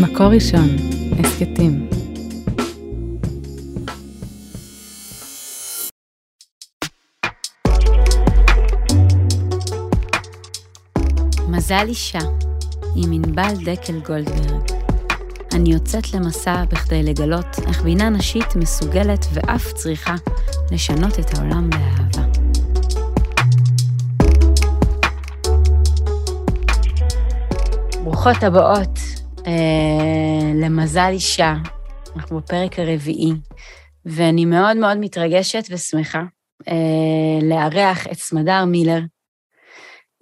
[0.00, 0.68] מקור ראשון,
[1.18, 1.88] הסכתים.
[11.48, 12.18] מזל אישה,
[12.96, 14.72] עם ענבל דקל גולדברג.
[15.52, 20.14] אני יוצאת למסע בכדי לגלות איך בינה נשית מסוגלת ואף צריכה
[20.70, 22.26] לשנות את העולם באהבה.
[28.04, 29.03] ברוכות הבאות
[30.54, 31.54] למזל אישה,
[32.16, 33.32] אנחנו בפרק הרביעי,
[34.06, 36.22] ואני מאוד מאוד מתרגשת ושמחה
[36.68, 39.00] אה, לארח את סמדר מילר.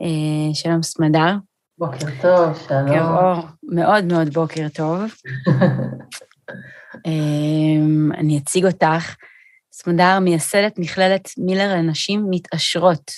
[0.03, 1.35] אה, שלום סמדר.
[1.79, 2.87] בוקר טוב, שלום.
[2.87, 5.01] בוקר אור, מאוד מאוד בוקר טוב.
[7.07, 7.13] אה,
[8.19, 9.15] אני אציג אותך.
[9.73, 13.11] סמדר מייסדת מכללת מילר לנשים מתעשרות,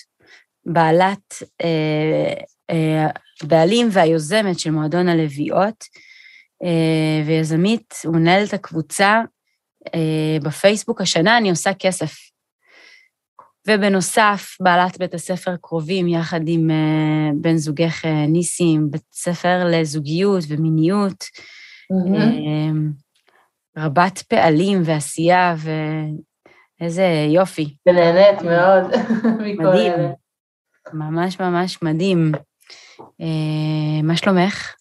[0.67, 2.35] בעלת אה,
[2.71, 3.07] אה,
[3.43, 5.85] הבעלים והיוזמת של מועדון הלוויות,
[6.65, 9.23] אה, ויזמית ומנהלת הקבוצה
[9.95, 11.01] אה, בפייסבוק.
[11.01, 12.15] השנה אני עושה כסף.
[13.69, 16.71] ובנוסף, בעלת בית הספר קרובים, יחד עם
[17.35, 21.25] בן זוגך ניסים, בית ספר לזוגיות ומיניות,
[21.93, 22.69] mm-hmm.
[23.79, 25.55] רבת פעלים ועשייה,
[26.81, 27.75] ואיזה יופי.
[27.89, 28.85] ונהנית מאוד
[29.45, 29.93] מכל מדהים,
[30.93, 32.33] ממש ממש מדהים.
[33.01, 34.75] אה, מה שלומך?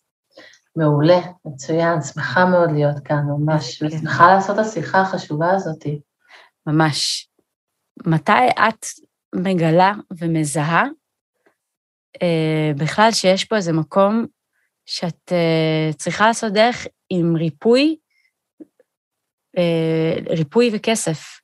[0.76, 5.86] מעולה, מצוין, שמחה מאוד להיות כאן, ממש, ושמחה לעשות את השיחה החשובה הזאת.
[6.68, 7.30] ממש.
[8.06, 8.86] מתי את
[9.36, 10.84] מגלה ומזהה
[12.22, 14.26] אה, בכלל שיש פה איזה מקום
[14.86, 17.98] שאת אה, צריכה לעשות דרך עם ריפוי,
[19.58, 21.40] אה, ריפוי וכסף?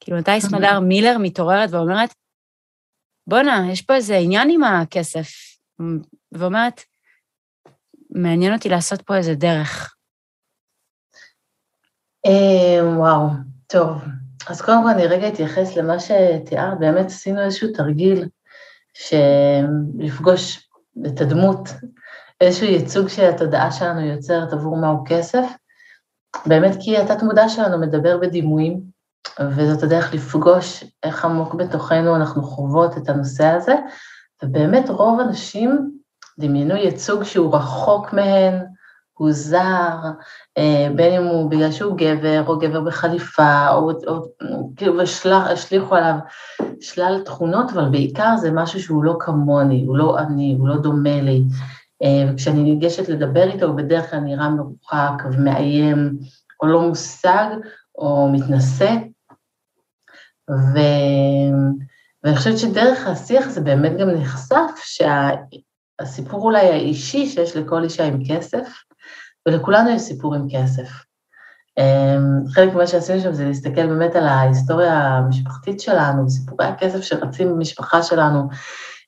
[0.00, 2.14] כאילו, מתי סמדר מילר מתעוררת ואומרת,
[3.26, 5.28] בואנה, יש פה איזה עניין עם הכסף,
[6.32, 6.80] ואומרת,
[8.10, 9.94] מעניין אותי לעשות פה איזה דרך.
[12.26, 13.28] אה, וואו,
[13.66, 14.02] טוב.
[14.48, 18.28] אז קודם כל אני רגע אתייחס למה שתיארת, באמת עשינו איזשהו תרגיל
[18.94, 20.70] שלפגוש
[21.06, 21.68] את הדמות,
[22.40, 25.44] איזשהו ייצוג שהתודעה שלנו יוצרת עבור מהו כסף,
[26.46, 28.80] באמת כי התת מודע שלנו מדבר בדימויים,
[29.40, 33.74] וזאת הדרך לפגוש איך עמוק בתוכנו אנחנו חוות את הנושא הזה,
[34.42, 35.90] ובאמת רוב הנשים
[36.38, 38.64] דמיינו ייצוג שהוא רחוק מהן,
[39.14, 39.96] הוא זר,
[40.58, 43.90] אה, בין אם הוא בגלל שהוא גבר, או גבר בחליפה, או,
[44.76, 45.02] כאילו,
[45.32, 46.14] השליכו עליו
[46.80, 51.20] שלל תכונות, אבל בעיקר זה משהו שהוא לא כמוני, הוא לא אני, הוא לא דומה
[51.20, 51.42] לי.
[52.02, 56.18] אה, וכשאני ניגשת לדבר איתו, הוא בדרך כלל נראה מרוחק ומאיים,
[56.62, 57.46] או לא מושג,
[57.98, 58.94] או מתנשא.
[60.50, 60.78] ו...
[62.24, 68.18] ואני חושבת שדרך השיח זה באמת גם נחשף שהסיפור אולי האישי שיש לכל אישה עם
[68.28, 68.68] כסף,
[69.48, 70.88] ולכולנו יש סיפור עם כסף.
[71.78, 77.48] אמ, חלק ממה שעשינו שם זה להסתכל באמת על ההיסטוריה המשפחתית שלנו, סיפורי הכסף שרצים
[77.48, 78.48] במשפחה שלנו.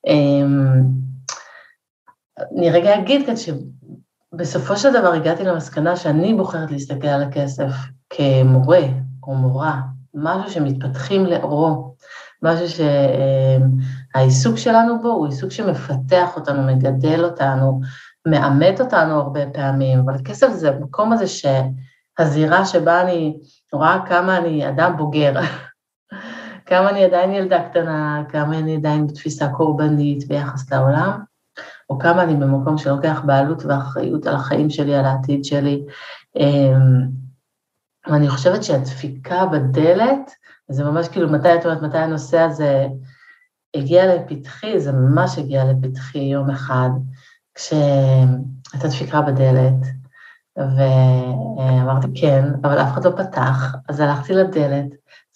[0.07, 0.83] אמ,
[2.57, 7.71] אני רגע אגיד כאן שבסופו של דבר הגעתי למסקנה שאני בוחרת להסתכל על הכסף
[8.09, 8.81] כמורה
[9.23, 9.81] או מורה,
[10.13, 11.95] משהו שמתפתחים לאורו.
[12.43, 12.83] משהו
[14.15, 17.81] שהעיסוק שלנו בו הוא עיסוק שמפתח אותנו, מגדל אותנו,
[18.27, 23.37] מאמת אותנו הרבה פעמים, אבל כסף זה המקום הזה שהזירה שבה אני
[23.73, 25.33] רואה כמה אני אדם בוגר,
[26.69, 31.19] כמה אני עדיין ילדה קטנה, כמה אני עדיין בתפיסה קורבנית ביחס לעולם,
[31.89, 35.83] או כמה אני במקום שלוקח בעלות ואחריות על החיים שלי, על העתיד שלי.
[36.35, 37.07] אמ,
[38.07, 40.31] ואני חושבת שהדפיקה בדלת,
[40.69, 42.87] זה ממש כאילו, מתי את אומרת, מתי הנושא הזה
[43.75, 46.89] הגיע לפתחי, זה ממש הגיע לפתחי יום אחד,
[47.55, 49.85] כשהייתה דפיקה בדלת,
[50.57, 54.87] ואמרתי כן, אבל אף אחד לא פתח, אז הלכתי לדלת,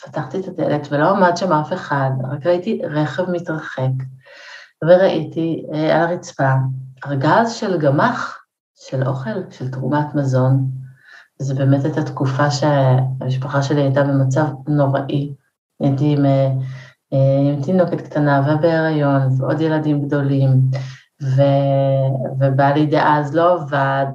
[0.06, 3.92] פתחתי את הדלת ולא עמד שם אף אחד, רק ראיתי רכב מתרחק,
[4.84, 6.54] וראיתי אה, על הרצפה
[7.06, 8.44] ארגז של גמח,
[8.76, 10.81] של אוכל, של תרומת מזון,
[11.42, 15.34] זו באמת הייתה תקופה שהמשפחה שלי הייתה במצב נוראי.
[15.80, 16.52] הייתי עם, אה,
[17.54, 20.50] עם תינוקת קטנה ובהיריון ועוד ילדים גדולים,
[21.24, 21.42] ו,
[22.40, 24.06] ובעלי דאז לא עבד,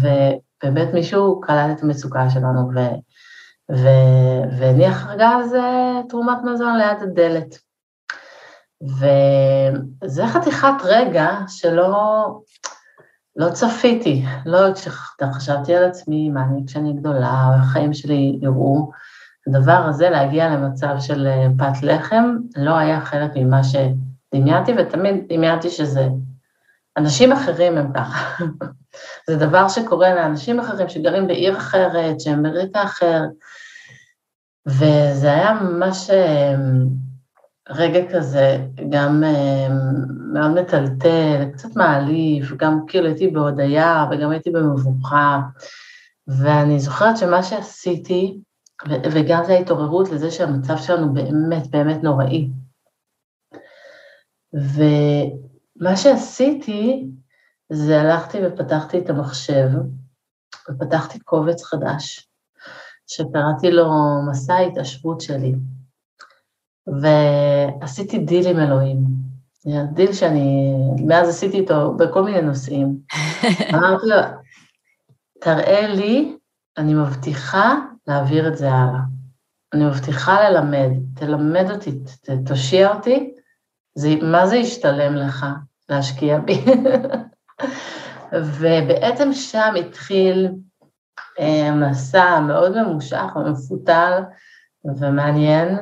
[0.00, 2.78] ובאמת מישהו קלט את המצוקה שלנו ו,
[3.72, 3.88] ו,
[4.58, 7.58] והניח ארגז אה, תרומת מזון ליד הדלת.
[8.82, 12.26] וזה חתיכת רגע שלא
[13.36, 18.90] לא צפיתי, לא כשחשבתי על עצמי, מה אני כשאני גדולה, החיים שלי יראו,
[19.46, 25.70] הדבר הזה, להגיע למצב של אה, פת לחם, לא היה חלק ממה שדמיינתי, ותמיד דמיינתי
[25.70, 26.08] שזה
[26.96, 28.44] אנשים אחרים הם ככה.
[29.28, 33.22] זה דבר שקורה לאנשים אחרים שגרים בעיר אחרת, שהם ברקע אחר,
[34.66, 36.86] וזה היה ממש אמ,
[37.70, 39.72] רגע כזה, גם אמ,
[40.32, 45.40] מאוד מטלטל, קצת מעליב, גם כאילו הייתי בהודיה וגם הייתי במבוכה,
[46.28, 48.38] ואני זוכרת שמה שעשיתי,
[48.88, 52.48] וגם זה ההתעוררות לזה שהמצב שלנו באמת באמת נוראי.
[54.52, 57.06] ומה שעשיתי,
[57.72, 59.68] זה הלכתי ופתחתי את המחשב,
[60.70, 62.28] ופתחתי קובץ חדש,
[63.06, 63.90] שקראתי לו
[64.30, 65.54] מסע ההתעשבות שלי,
[66.86, 68.98] ועשיתי דיל עם אלוהים.
[69.92, 70.74] דיל שאני,
[71.06, 72.98] מאז עשיתי איתו בכל מיני נושאים.
[73.74, 74.16] אמרתי לו,
[75.40, 76.36] תראה לי,
[76.78, 77.74] אני מבטיחה
[78.06, 79.00] להעביר את זה הלאה.
[79.74, 81.90] אני מבטיחה ללמד, תלמד אותי,
[82.46, 83.34] תושיע אותי,
[83.94, 85.46] זה, מה זה ישתלם לך
[85.88, 86.64] להשקיע בי?
[88.58, 90.48] ובעצם שם התחיל
[91.40, 94.22] אה, מסע מאוד ממושך ומפותל
[94.84, 95.78] ומעניין.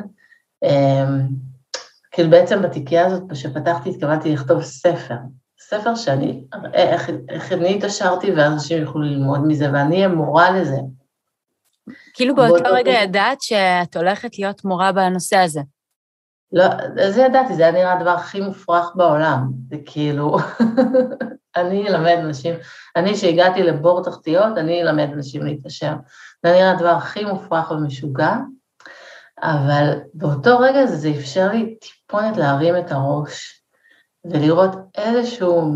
[0.64, 1.04] אה,
[2.10, 5.16] כאילו בעצם בתיקייה הזאת שפתחתי התכוונתי לכתוב ספר,
[5.60, 10.76] ספר שאני אראה איך, איך אני התעשרתי ואנשים יוכלו ללמוד מזה ואני אהיה מורה לזה.
[12.14, 15.60] כאילו באותו רגע ידעת שאת הולכת להיות מורה בנושא הזה.
[16.52, 16.64] לא,
[17.10, 19.50] זה ידעתי, זה היה נראה הדבר הכי מופרך בעולם.
[19.70, 20.36] זה כאילו,
[21.56, 22.54] אני אלמד אנשים,
[22.96, 25.94] אני שהגעתי לבור תחתיות, אני אלמד אנשים להתעשר.
[26.44, 28.34] זה נראה הדבר הכי מופרך ומשוגע,
[29.44, 33.62] אבל באותו רגע זה אפשר לי טיפונת להרים את הראש
[34.24, 35.74] ולראות איזשהו,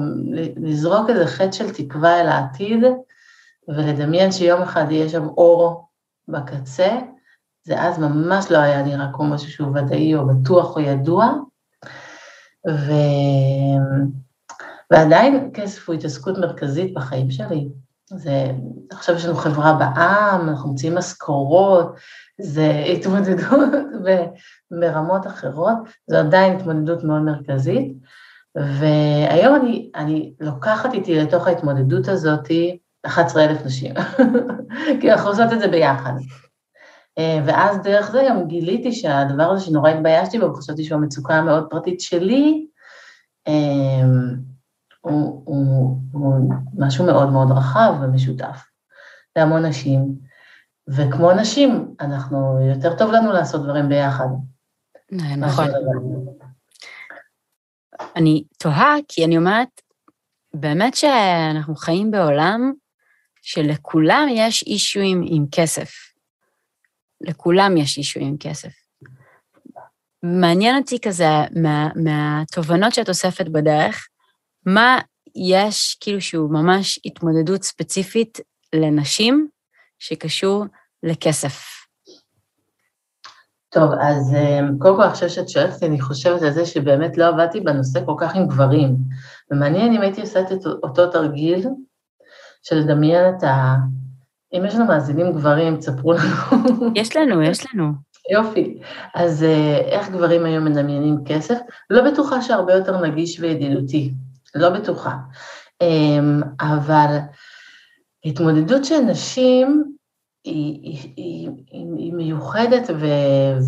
[0.56, 2.85] לזרוק איזה חטא של תקווה אל העתיד,
[3.69, 5.88] ולדמיין שיום אחד יהיה שם אור
[6.29, 6.99] בקצה,
[7.65, 11.32] זה אז ממש לא היה נראה כמו משהו שהוא ודאי או בטוח או ידוע,
[12.69, 12.93] ו...
[14.91, 17.69] ועדיין כסף הוא התעסקות מרכזית בחיים שלי.
[18.16, 18.50] זה,
[18.90, 21.96] עכשיו יש לנו חברה בעם, אנחנו מוציאים משכורות,
[22.40, 23.69] זה התמודדות
[24.81, 25.76] ברמות אחרות,
[26.10, 27.93] זו עדיין התמודדות מאוד מרכזית,
[28.55, 32.49] והיום אני, אני לוקחת איתי לתוך ההתמודדות הזאת
[33.06, 33.94] 11,000 נשים,
[35.00, 36.12] כי אנחנו עושות את זה ביחד.
[37.19, 41.66] אה, ואז דרך זה גם גיליתי שהדבר הזה שנורא התביישתי בו, וחשבתי שהוא המצוקה המאוד
[41.70, 42.66] פרטית שלי,
[43.49, 44.02] אה,
[45.08, 48.64] הוא, הוא, הוא משהו מאוד מאוד רחב ומשותף
[49.37, 50.14] להמון נשים,
[50.88, 54.28] וכמו נשים, אנחנו, יותר טוב לנו לעשות דברים ביחד.
[55.12, 55.66] נכון.
[58.16, 59.69] אני תוהה, כי אני אומרת,
[60.55, 62.72] באמת שאנחנו חיים בעולם
[63.43, 65.90] שלכולם יש אישויים עם כסף.
[67.20, 68.72] לכולם יש אישו עם כסף.
[70.22, 71.28] מעניין אותי כזה,
[71.62, 74.07] מה, מהתובנות שאת אוספת בדרך,
[74.75, 74.99] מה
[75.37, 78.41] יש כאילו שהוא ממש התמודדות ספציפית
[78.75, 79.49] לנשים
[79.99, 80.65] שקשור
[81.03, 81.79] לכסף?
[83.69, 87.29] טוב, אז אה, קודם כל עכשיו שאת שואלת אותי, אני חושבת על זה שבאמת לא
[87.29, 88.97] עבדתי בנושא כל כך עם גברים.
[89.50, 91.67] ומעניין אם הייתי עושה את אותו תרגיל
[92.62, 93.75] של לדמיין את ה...
[94.53, 96.91] אם יש לנו מאזינים גברים, תספרו לנו.
[96.94, 97.93] יש לנו, יש לנו.
[98.31, 98.79] יופי.
[99.14, 101.59] אז אה, איך גברים היום מדמיינים כסף?
[101.91, 104.12] לא בטוחה שהרבה יותר נגיש וידידותי,
[104.55, 105.17] לא בטוחה.
[105.81, 107.17] אמ, אבל
[108.25, 109.95] התמודדות של נשים
[110.45, 111.50] היא, היא, היא,
[111.97, 113.07] היא מיוחדת ו,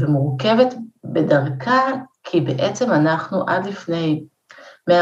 [0.01, 1.81] ומורכבת בדרכה,
[2.25, 4.25] כי בעצם אנחנו עד לפני
[4.91, 4.93] 100-200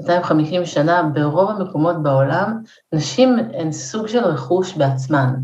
[0.00, 2.62] 250 שנה, ברוב המקומות בעולם,
[2.92, 5.34] נשים הן סוג של רכוש בעצמן.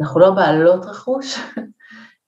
[0.00, 1.38] אנחנו לא בעלות רכוש,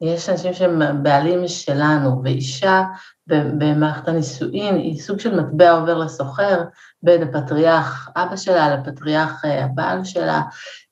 [0.00, 2.82] יש אנשים שהם בעלים שלנו, ואישה
[3.26, 6.64] במערכת הנישואין היא סוג של מטבע עובר לסוחר
[7.02, 10.42] בין הפטריארך אבא שלה לפטריארך אה, הבעל שלה.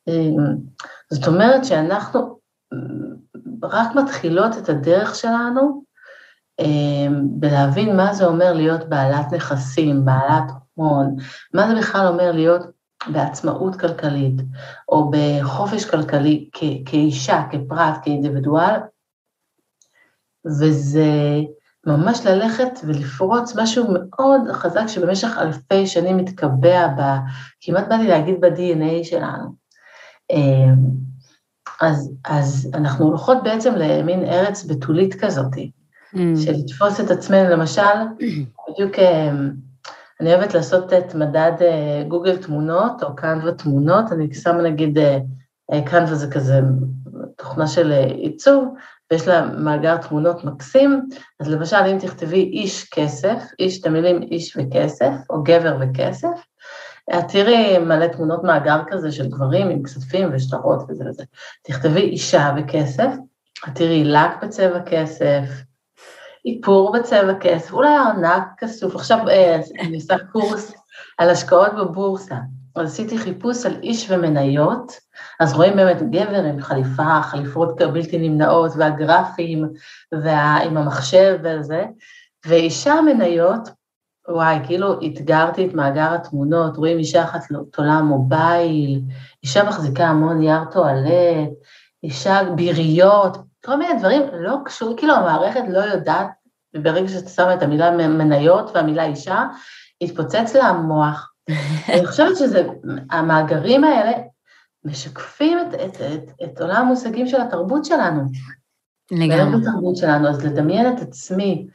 [0.08, 0.56] אמ,
[1.12, 2.38] זאת אומרת שאנחנו
[3.62, 5.84] רק מתחילות את הדרך שלנו
[6.60, 11.16] אמ, בלהבין מה זה אומר להיות בעלת נכסים, בעלת הון,
[11.54, 12.66] מה זה בכלל אומר להיות
[13.06, 14.40] בעצמאות כלכלית,
[14.88, 18.80] או בחופש כלכלי כ- כאישה, כפרט, כאינדיבידואל,
[20.46, 21.40] וזה
[21.86, 27.02] ממש ללכת ולפרוץ משהו מאוד חזק שבמשך אלפי שנים מתקבע ב...
[27.60, 29.54] כמעט באתי להגיד ב-DNA שלנו.
[30.30, 31.12] אמ,
[31.80, 35.70] אז, אז אנחנו הולכות בעצם למין ארץ בתולית כזאתי,
[36.14, 36.18] mm.
[36.44, 37.82] של לתפוס את עצמנו, למשל,
[38.68, 39.30] בדיוק אה,
[40.22, 44.98] אני אוהבת לעשות את מדד אה, גוגל תמונות או קנווה תמונות, אני שמה נגיד,
[45.84, 46.60] קנווה אה, זה כזה
[47.36, 48.74] תוכנה של עיצוב,
[49.10, 51.08] ויש לה מאגר תמונות מקסים,
[51.40, 56.46] אז למשל אם תכתבי איש כסף, איש את המילים איש וכסף, או גבר וכסף,
[57.18, 61.24] את תראי מלא תמונות מאגר כזה של גברים עם כספים ושטרות וזה וזה.
[61.62, 63.10] תכתבי אישה וכסף,
[63.68, 65.44] את תראי לק בצבע כסף,
[66.46, 70.72] איפור בצבע כסף, אולי ארנק כסוף, עכשיו אה, אני עושה קורס
[71.18, 72.36] על השקעות בבורסה,
[72.74, 74.92] עשיתי חיפוש על איש ומניות,
[75.40, 79.68] אז רואים באמת גבר עם חליפה, חליפות בלתי נמנעות, והגרפים,
[80.12, 81.84] ועם המחשב וזה,
[82.46, 83.68] ואישה מניות,
[84.28, 87.40] וואי, כאילו אתגרתי את מאגר התמונות, רואים אישה אחת
[87.72, 89.00] תולה מובייל,
[89.42, 91.50] אישה מחזיקה המון נייר טואלט,
[92.02, 96.26] אישה ביריות, כל מיני דברים לא קשורים, כאילו המערכת לא יודעת,
[96.76, 99.44] וברגע שאתה שם את המילה מניות והמילה אישה,
[100.00, 101.32] התפוצץ לה המוח.
[101.92, 102.68] אני חושבת שזה,
[103.10, 104.12] המאגרים האלה
[104.84, 108.22] משקפים את, את, את, את עולם המושגים של התרבות שלנו.
[109.10, 109.60] לגמרי.
[109.60, 111.66] בתרבות שלנו, אז לדמיין את עצמי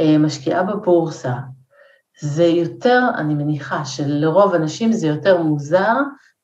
[0.00, 1.34] אה, משקיעה בבורסה,
[2.20, 5.94] זה יותר, אני מניחה שלרוב אנשים זה יותר מוזר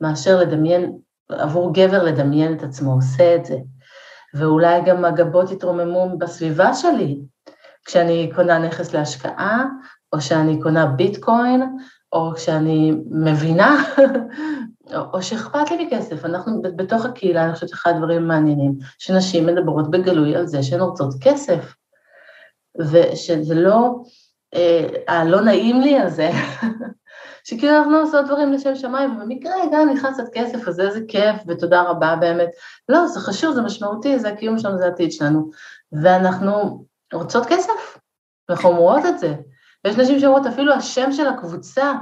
[0.01, 0.99] מאשר לדמיין,
[1.29, 3.57] עבור גבר לדמיין את עצמו עושה את זה.
[4.35, 7.21] ואולי גם הגבות יתרוממו בסביבה שלי,
[7.85, 9.65] כשאני קונה נכס להשקעה,
[10.13, 11.63] או שאני קונה ביטקוין,
[12.13, 13.85] או כשאני מבינה,
[15.13, 16.25] או שאכפת לי מכסף.
[16.25, 21.15] אנחנו בתוך הקהילה, אני חושבת שאחד הדברים המעניינים, שנשים מדברות בגלוי על זה שהן רוצות
[21.21, 21.75] כסף.
[22.79, 23.95] ושזה לא,
[24.55, 26.31] אה, הלא נעים לי הזה,
[27.45, 31.83] שכאילו אנחנו עושות דברים לשם שמיים, ובמקרה גם נכנס את כסף, אז איזה כיף, ותודה
[31.83, 32.49] רבה באמת.
[32.89, 35.51] לא, זה חשוב, זה משמעותי, זה הקיום שלנו, זה העתיד שלנו.
[35.93, 37.99] ואנחנו רוצות כסף,
[38.51, 39.35] אנחנו אומרות את זה.
[39.85, 41.93] ויש נשים שאומרות, אפילו השם של הקבוצה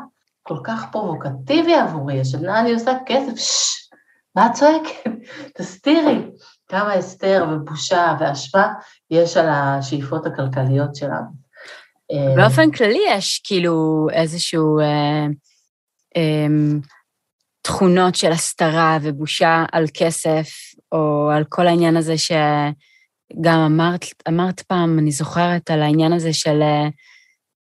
[0.42, 3.90] כל כך פרובוקטיבי עבורי, השנה אני עושה כסף, ששש,
[4.36, 5.10] מה את צועקת?
[5.58, 6.30] תסתירי.
[6.68, 8.72] כמה הסתר ובושה ואשמה
[9.10, 11.41] יש על השאיפות הכלכליות שלנו.
[12.10, 15.26] אה, באופן כללי יש כאילו איזשהו אה,
[16.16, 16.46] אה,
[17.62, 20.48] תכונות של הסתרה ובושה על כסף,
[20.92, 26.62] או על כל העניין הזה שגם אמרת, אמרת פעם, אני זוכרת על העניין הזה של
[26.62, 26.88] אה,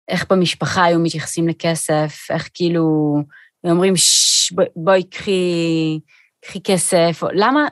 [0.09, 3.17] איך במשפחה היו מתייחסים לכסף, איך כאילו,
[3.65, 3.95] אומרים,
[4.77, 6.01] בואי קחי,
[6.45, 7.67] קחי כסף, או, למה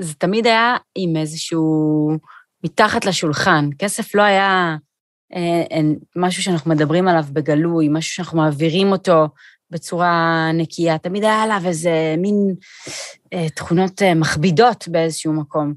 [0.00, 2.10] זה תמיד היה עם איזשהו,
[2.64, 3.68] מתחת לשולחן.
[3.78, 4.76] כסף לא היה
[6.16, 9.28] משהו שאנחנו מדברים עליו בגלוי, משהו שאנחנו מעבירים אותו
[9.70, 10.98] בצורה נקייה.
[10.98, 12.54] תמיד היה עליו איזה מין
[13.32, 15.74] אה, תכונות אה, מכבידות באיזשהו מקום.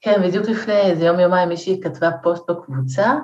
[0.00, 3.14] כן, בדיוק לפני איזה יום-יומיים מישהי כתבה פוסט בקבוצה,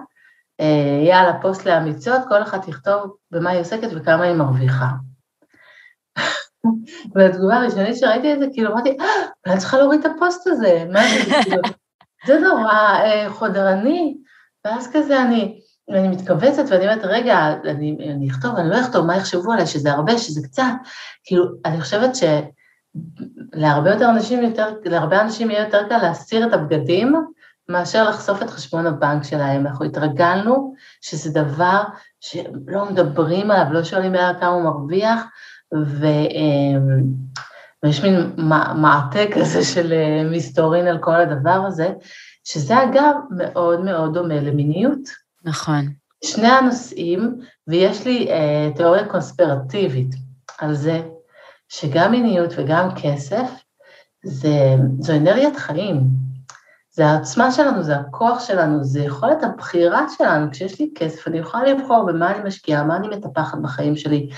[0.60, 4.86] אה, יאללה, פוסט לאמיצות, כל אחת תכתוב במה היא עוסקת וכמה היא מרוויחה.
[7.14, 9.06] והתגובה הראשונית שראיתי את זה, כאילו אמרתי, אה,
[9.46, 11.62] אני צריכה להוריד את הפוסט הזה, מה זה, כאילו,
[12.26, 12.72] זה נורא
[13.04, 14.16] אה, חודרני,
[14.64, 19.16] ואז כזה אני, אני מתכווצת ואני אומרת, רגע, אני, אני אכתוב, אני לא אכתוב, מה
[19.16, 20.72] יחשבו עליי, שזה הרבה, שזה קצת,
[21.24, 22.10] כאילו, אני חושבת
[23.54, 27.14] שלהרבה יותר אנשים יותר, להרבה אנשים יהיה יותר קל להסיר את הבגדים,
[27.68, 29.66] מאשר לחשוף את חשבון הבנק שלהם.
[29.66, 31.82] אנחנו התרגלנו שזה דבר
[32.20, 35.24] שלא מדברים עליו, לא שואלים כמה הוא מרוויח,
[35.74, 36.06] ו...
[36.06, 37.30] אמ,
[37.82, 38.32] ויש מין
[38.76, 41.92] מעטה כזה של אה, מסתורין על כל הדבר הזה,
[42.52, 45.00] שזה אגב מאוד מאוד דומה למיניות.
[45.44, 45.88] נכון.
[46.24, 50.14] שני הנושאים, ויש לי אה, תיאוריה קונספירטיבית
[50.58, 51.02] על זה,
[51.68, 53.50] שגם מיניות וגם כסף
[54.24, 56.00] זה, זו אנרגיית חיים.
[56.90, 60.50] זה העצמה שלנו, זה הכוח שלנו, זה יכולת הבחירה שלנו.
[60.50, 64.30] כשיש לי כסף, אני יכולה לבחור במה אני משקיעה, מה אני מטפחת בחיים שלי,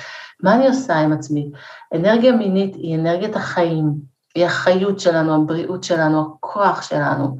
[0.42, 1.50] מה אני עושה עם עצמי.
[1.94, 3.92] אנרגיה מינית היא אנרגיית החיים,
[4.34, 7.36] היא החיות שלנו, הבריאות שלנו, הכוח שלנו.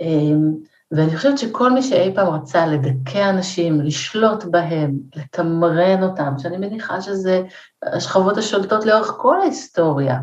[0.00, 0.54] אמ,
[0.90, 7.00] ואני חושבת שכל מי שאי פעם רצה לדכא אנשים, לשלוט בהם, לתמרן אותם, שאני מניחה
[7.00, 7.42] שזה
[7.82, 10.18] השכבות השולטות לאורך כל ההיסטוריה,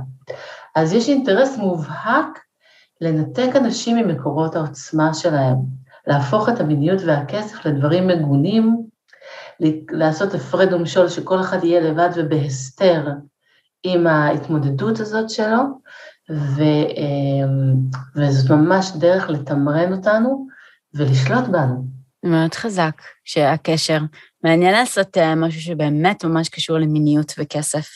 [0.75, 2.39] אז יש אינטרס מובהק
[3.01, 5.55] לנתק אנשים ממקורות העוצמה שלהם,
[6.07, 8.85] להפוך את המיניות והכסף לדברים מגונים,
[9.91, 13.07] לעשות הפרד ומשול שכל אחד יהיה לבד ובהסתר
[13.83, 15.61] עם ההתמודדות הזאת שלו,
[16.31, 16.61] ו,
[16.97, 17.75] אמ,
[18.15, 20.47] וזאת ממש דרך לתמרן אותנו
[20.93, 21.85] ולשלוט בנו.
[22.23, 23.99] מאוד חזק שהקשר.
[24.43, 27.87] מעניין לעשות אה, משהו שבאמת ממש קשור למיניות וכסף,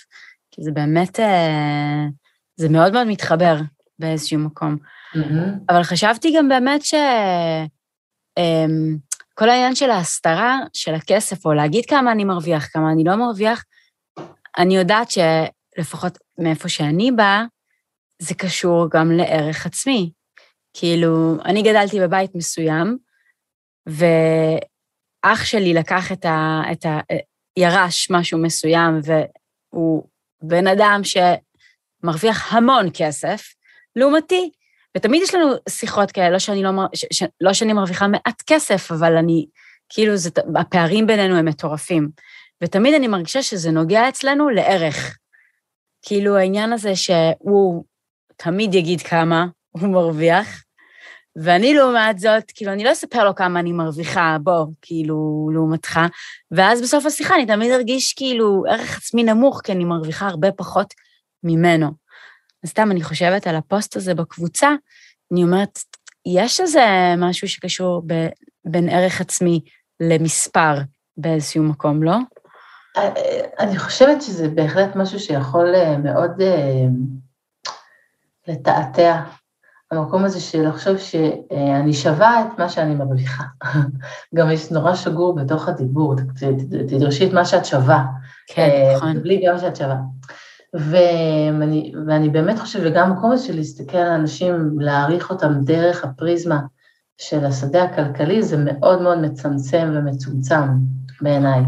[0.51, 2.05] כי זה באמת, אה,
[2.55, 3.55] זה מאוד מאוד מתחבר
[3.99, 4.77] באיזשהו מקום.
[5.15, 5.63] Mm-hmm.
[5.69, 6.93] אבל חשבתי גם באמת ש...
[8.37, 8.97] אמ,
[9.33, 13.63] כל העניין של ההסתרה של הכסף, או להגיד כמה אני מרוויח, כמה אני לא מרוויח,
[14.57, 17.45] אני יודעת שלפחות מאיפה שאני באה,
[18.19, 20.11] זה קשור גם לערך עצמי.
[20.73, 22.97] כאילו, אני גדלתי בבית מסוים,
[23.87, 26.61] ואח שלי לקח את ה...
[26.71, 26.99] את ה
[27.57, 30.03] ירש משהו מסוים, והוא
[30.41, 33.41] בן אדם שמרוויח המון כסף,
[33.95, 34.51] לעומתי.
[34.97, 38.91] ותמיד יש לנו שיחות כאלה, לא שאני, לא, ש, ש, לא שאני מרוויחה מעט כסף,
[38.91, 39.45] אבל אני,
[39.89, 42.09] כאילו, זה, הפערים בינינו הם מטורפים.
[42.63, 45.17] ותמיד אני מרגישה שזה נוגע אצלנו לערך.
[46.01, 47.85] כאילו, העניין הזה שהוא
[48.43, 50.63] תמיד יגיד כמה הוא מרוויח,
[51.35, 55.99] ואני לעומת זאת, כאילו, אני לא אספר לו כמה אני מרוויחה, בוא, כאילו, לעומתך,
[56.51, 60.93] ואז בסוף השיחה אני תמיד ארגיש כאילו ערך עצמי נמוך, כי אני מרוויחה הרבה פחות
[61.43, 61.87] ממנו.
[62.63, 64.69] אז סתם, אני חושבת על הפוסט הזה בקבוצה,
[65.31, 65.79] אני אומרת,
[66.25, 66.85] יש איזה
[67.17, 68.13] משהו שקשור ב,
[68.65, 69.61] בין ערך עצמי
[69.99, 70.73] למספר
[71.17, 72.17] באיזשהו מקום, לא?
[73.59, 76.85] אני חושבת שזה בהחלט משהו שיכול אה, מאוד אה,
[78.49, 79.21] לתעתע
[79.91, 83.43] המקום הזה של לחשוב שאני שווה את מה שאני מרוויחה.
[84.35, 86.15] גם יש נורא שגור בתוך הדיבור,
[86.87, 88.05] תדרשי את מה שאת שווה.
[88.47, 89.23] כן, אה, נכון.
[89.23, 89.97] בלי גם שאת שווה.
[90.73, 96.59] ואני, ואני באמת חושבת, וגם המקום הזה של להסתכל על אנשים, להעריך אותם דרך הפריזמה
[97.17, 100.61] של השדה הכלכלי, זה מאוד מאוד מצמצם ומצומצם
[101.21, 101.61] בעיניי.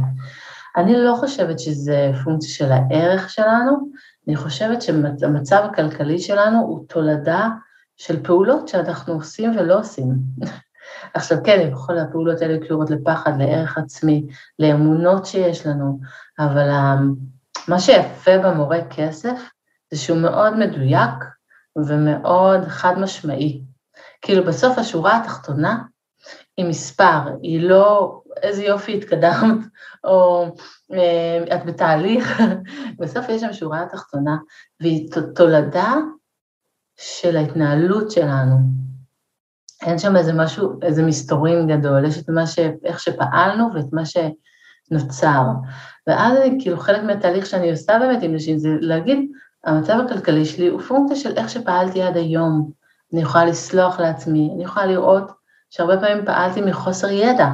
[0.78, 3.90] אני לא חושבת שזה פונקציה של הערך שלנו,
[4.28, 7.50] אני חושבת שהמצב הכלכלי שלנו הוא תולדה
[7.98, 10.14] של פעולות שאנחנו עושים ולא עושים.
[11.14, 14.28] עכשיו כן, כל הפעולות האלה קשורות לפחד, לערך עצמי,
[14.60, 16.00] לאמונות שיש לנו,
[16.40, 16.70] אבל
[17.68, 19.50] מה שיפה במורה כסף
[19.92, 21.24] זה שהוא מאוד מדויק
[21.76, 23.62] ומאוד חד משמעי.
[24.22, 25.84] כאילו בסוף השורה התחתונה
[26.58, 29.58] היא מספר, היא לא איזה יופי התקדמת,
[30.04, 30.46] או
[30.94, 32.42] אה, את בתהליך,
[33.00, 34.38] בסוף יש שם שורה תחתונה,
[34.80, 35.94] והיא תולדה
[36.98, 38.56] של ההתנהלות שלנו.
[39.82, 42.60] אין שם איזה משהו, איזה מסתורין גדול, יש את מה ש...
[42.84, 45.42] איך שפעלנו ואת מה שנוצר.
[46.08, 49.32] ואז אני, כאילו, חלק מהתהליך שאני עושה באמת עם נשים זה להגיד,
[49.66, 52.72] המצב הכלכלי שלי הוא פונקציה של איך שפעלתי עד היום.
[53.14, 55.32] אני יכולה לסלוח לעצמי, אני יכולה לראות
[55.72, 57.48] שהרבה פעמים פעלתי מחוסר ידע.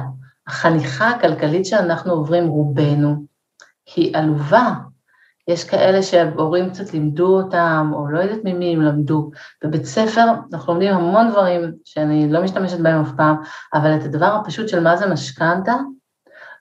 [0.46, 3.24] החניכה הכלכלית שאנחנו עוברים, רובנו,
[3.96, 4.72] היא עלובה,
[5.48, 9.30] יש כאלה שההורים קצת לימדו אותם, או לא יודעת ממי הם למדו.
[9.64, 13.36] בבית ספר אנחנו לומדים המון דברים שאני לא משתמשת בהם אף פעם,
[13.74, 15.74] אבל את הדבר הפשוט של מה זה משכנתה,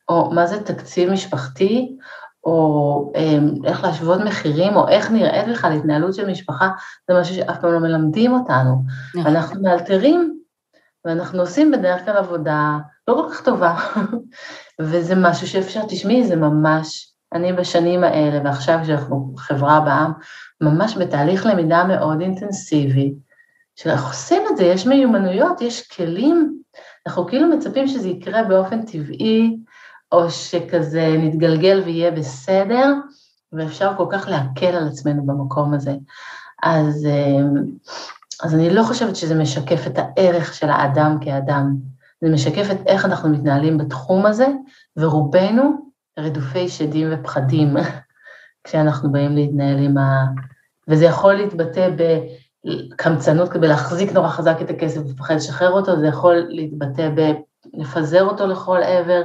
[0.10, 1.98] או מה זה תקציב משפחתי,
[2.43, 6.70] או אמ, איך להשוות מחירים, או איך נראית בכלל התנהלות של משפחה,
[7.08, 8.84] זה משהו שאף פעם לא מלמדים אותנו.
[9.15, 9.36] נכון.
[9.36, 10.37] אנחנו מאלתרים,
[11.08, 13.76] ואנחנו עושים בדרך כלל עבודה לא כל כך טובה,
[14.82, 20.12] וזה משהו שאפשר, תשמעי, זה ממש אני בשנים האלה, ועכשיו כשאנחנו חברה בעם,
[20.62, 23.13] ממש בתהליך למידה מאוד אינטנסיבי,
[23.76, 26.62] שאנחנו עושים את זה, יש מיומנויות, יש כלים,
[27.08, 29.58] אנחנו כאילו מצפים שזה יקרה באופן טבעי,
[30.12, 32.93] או שכזה נתגלגל ויהיה בסדר,
[33.54, 35.96] ואפשר כל כך להקל על עצמנו במקום הזה.
[36.63, 37.41] אז, אה,
[38.43, 41.76] אז אני לא חושבת שזה משקף את הערך של האדם כאדם,
[42.21, 44.47] זה משקף את איך אנחנו מתנהלים בתחום הזה,
[44.97, 47.78] ורובנו רדופי שדים ופחדים
[48.63, 50.26] כשאנחנו באים להתנהל עם ה...
[50.88, 51.89] וזה יכול להתבטא
[52.65, 57.10] בקמצנות, כדי להחזיק נורא חזק את הכסף ולפחד לשחרר אותו, זה יכול להתבטא
[57.73, 59.23] בלפזר אותו לכל עבר.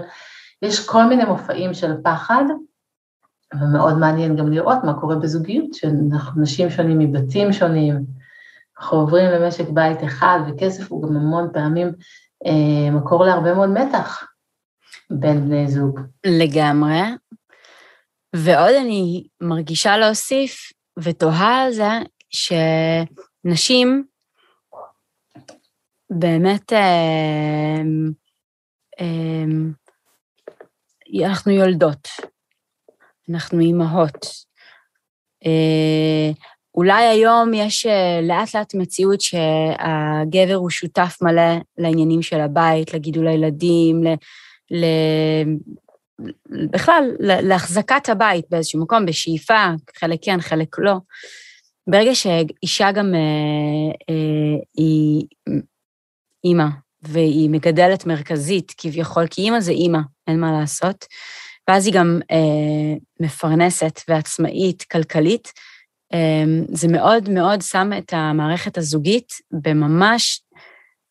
[0.62, 2.44] יש כל מיני מופעים של פחד,
[3.60, 8.04] ומאוד מעניין גם לראות מה קורה בזוגיות, שאנחנו נשים שונים מבתים שונים,
[8.82, 11.92] אנחנו עוברים למשק בית אחד, וכסף הוא גם המון פעמים
[12.46, 14.28] אה, מקור להרבה מאוד מתח.
[15.10, 16.00] בין בני זוג.
[16.26, 17.00] לגמרי.
[18.36, 21.90] ועוד אני מרגישה להוסיף ותוהה על זה
[22.30, 24.04] שנשים
[26.10, 27.82] באמת, אה,
[29.00, 29.44] אה,
[31.26, 32.08] אנחנו יולדות,
[33.30, 34.26] אנחנו אימהות.
[35.46, 37.86] אה, אולי היום יש
[38.22, 44.04] לאט לאט מציאות שהגבר הוא שותף מלא לעניינים של הבית, לגידול הילדים,
[44.70, 44.84] ל...
[46.70, 49.66] בכלל, להחזקת הבית באיזשהו מקום, בשאיפה,
[49.98, 50.94] חלק כן, חלק לא.
[51.86, 55.26] ברגע שאישה גם אה, אה, היא
[56.44, 56.66] אימא,
[57.02, 61.04] והיא מגדלת מרכזית כביכול, כי אימא זה אימא, אין מה לעשות,
[61.68, 65.71] ואז היא גם אה, מפרנסת ועצמאית כלכלית, אה,
[66.68, 70.42] זה מאוד מאוד שם את המערכת הזוגית בממש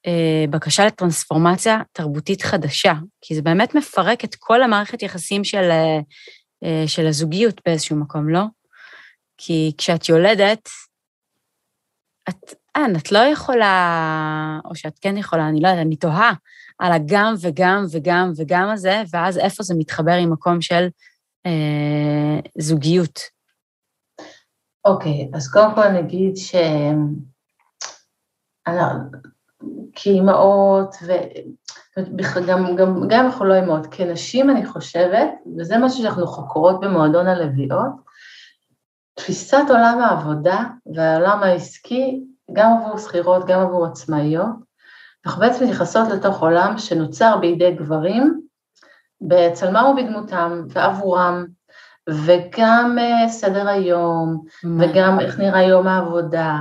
[0.08, 6.00] אה, בקשה לטרנספורמציה תרבותית חדשה, כי זה באמת מפרק את כל המערכת יחסים של, אה,
[6.64, 8.44] אה, של הזוגיות באיזשהו מקום, לא?
[9.38, 10.70] כי כשאת יולדת,
[12.30, 16.34] את, אין, את לא יכולה, או שאת כן יכולה, אני לא יודעת, אני תוהה
[16.80, 20.88] על הגם וגם וגם וגם הזה, ואז איפה זה מתחבר עם מקום של
[21.46, 23.41] אה, זוגיות.
[24.86, 26.56] אוקיי, אז קודם כל נגיד ש...
[29.94, 30.96] כאימהות,
[31.98, 37.92] וגם גם, גם אנחנו לא אימהות, כנשים אני חושבת, וזה משהו שאנחנו חוקרות במועדון הלוויות,
[39.14, 40.64] תפיסת עולם העבודה
[40.96, 44.72] והעולם העסקי, גם עבור שכירות, גם עבור עצמאיות,
[45.26, 48.42] אנחנו בעצם נכנסות לתוך עולם שנוצר בידי גברים,
[49.22, 51.46] בצלמם ובדמותם ועבורם,
[52.10, 54.44] וגם uh, סדר היום,
[54.80, 56.58] וגם איך נראה יום העבודה,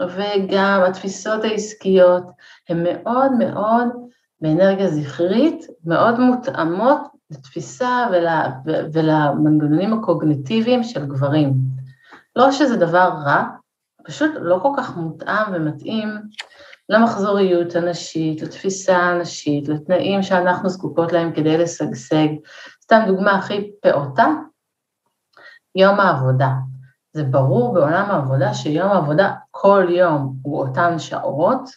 [0.00, 2.24] וגם התפיסות העסקיות,
[2.68, 3.88] הן מאוד מאוד
[4.40, 8.26] באנרגיה זכרית, מאוד מותאמות לתפיסה ול,
[8.92, 11.54] ולמנגנונים הקוגניטיביים של גברים.
[12.36, 13.44] לא שזה דבר רע,
[14.04, 16.08] פשוט לא כל כך מותאם ומתאים
[16.88, 22.28] למחזוריות הנשית, לתפיסה הנשית, לתנאים שאנחנו זקוקות להם כדי לשגשג.
[22.82, 24.26] סתם דוגמה הכי פעוטה,
[25.74, 26.50] יום העבודה.
[27.12, 31.70] זה ברור בעולם העבודה שיום העבודה כל יום הוא אותן שעות,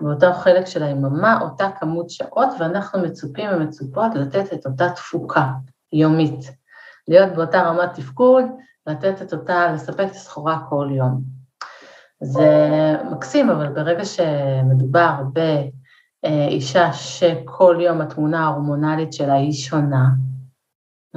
[0.00, 5.46] באותו חלק של היממה, אותה כמות שעות, ואנחנו מצופים ומצופות לתת את אותה תפוקה
[5.92, 6.50] יומית.
[7.08, 8.44] להיות באותה רמת תפקוד,
[8.86, 11.22] לתת את אותה, לספק את הסחורה כל יום.
[12.22, 12.50] זה
[13.10, 15.12] מקסים, אבל ברגע שמדובר
[16.22, 20.06] באישה שכל יום התמונה ההורמונלית שלה היא שונה,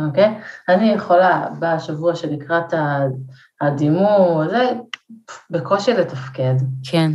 [0.08, 0.40] אוקיי?
[0.70, 2.74] אני יכולה בשבוע שלקראת
[3.62, 4.74] הדימום, זה
[5.50, 6.56] בקושי לתפקד.
[6.92, 7.12] כן.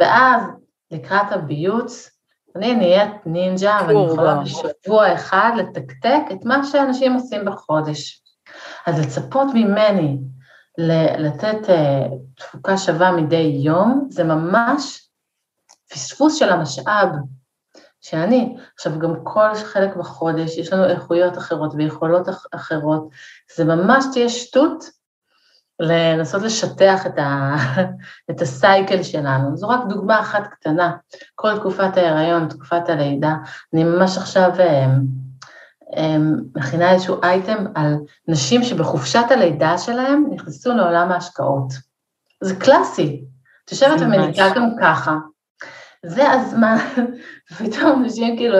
[0.00, 0.42] ואז
[0.90, 2.10] לקראת הביוץ,
[2.56, 8.22] אני נהיית נינג'ה, ואני יכולה בשבוע אחד לתקתק את מה שאנשים עושים בחודש.
[8.86, 10.18] אז לצפות ממני
[11.18, 15.08] לתת uh, תפוקה שווה מדי יום, זה ממש
[15.90, 17.08] פספוס של המשאב
[18.04, 23.08] שאני, עכשיו גם כל חלק בחודש, יש לנו איכויות אחרות ויכולות אחרות,
[23.56, 24.84] זה ממש תהיה שטות
[25.80, 27.56] לנסות לשטח את, ה,
[28.30, 29.56] את הסייקל שלנו.
[29.56, 30.96] זו רק דוגמה אחת קטנה,
[31.34, 33.34] כל תקופת ההיריון, תקופת הלידה,
[33.74, 34.86] אני ממש עכשיו אה,
[35.96, 36.16] אה,
[36.56, 37.96] מכינה איזשהו אייטם על
[38.28, 41.72] נשים שבחופשת הלידה שלהם נכנסו לעולם ההשקעות.
[42.40, 43.24] זה קלאסי,
[43.64, 45.16] את יושבת ומניקה גם ככה,
[46.06, 46.76] זה הזמן,
[47.58, 48.58] פתאום נשים כאילו,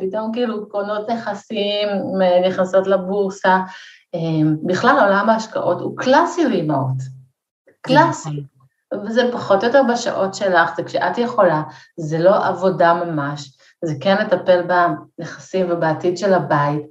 [0.00, 1.88] פתאום כאילו קונות נכסים,
[2.48, 3.58] נכנסות לבורסה.
[4.62, 6.96] בכלל עולם ההשקעות הוא קלאסי לאימהות,
[7.80, 8.42] קלאסי.
[9.04, 11.62] וזה פחות או יותר בשעות שלך, זה כשאת יכולה,
[11.96, 16.82] זה לא עבודה ממש, זה כן לטפל בנכסים ובעתיד של הבית.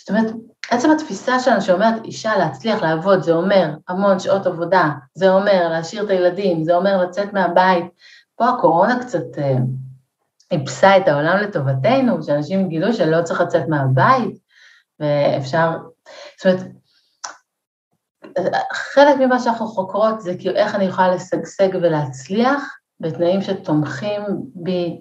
[0.00, 0.34] זאת אומרת,
[0.70, 6.04] עצם התפיסה שלנו שאומרת אישה להצליח לעבוד, זה אומר המון שעות עבודה, זה אומר להשאיר
[6.04, 7.84] את הילדים, זה אומר לצאת מהבית,
[8.36, 9.56] פה הקורונה קצת אה,
[10.50, 14.38] איפסה את העולם לטובתנו, שאנשים גילו שלא צריך לצאת מהבית,
[15.00, 15.78] ואפשר,
[16.38, 16.66] זאת אומרת,
[18.72, 24.22] חלק ממה שאנחנו חוקרות זה כאילו איך אני יכולה לשגשג ולהצליח בתנאים שתומכים
[24.54, 25.00] בי,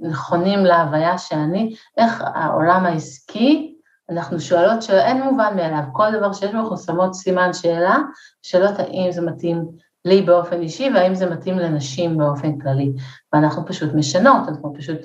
[0.00, 3.74] נכונים להוויה שאני, איך העולם העסקי,
[4.10, 7.96] אנחנו שואלות שאין מובן מאליו, כל דבר שיש בו אנחנו שמות סימן שאלה,
[8.42, 9.68] שאלות האם זה מתאים
[10.04, 12.92] לי באופן אישי, והאם זה מתאים לנשים באופן כללי.
[13.32, 14.98] ואנחנו פשוט משנות, אנחנו פשוט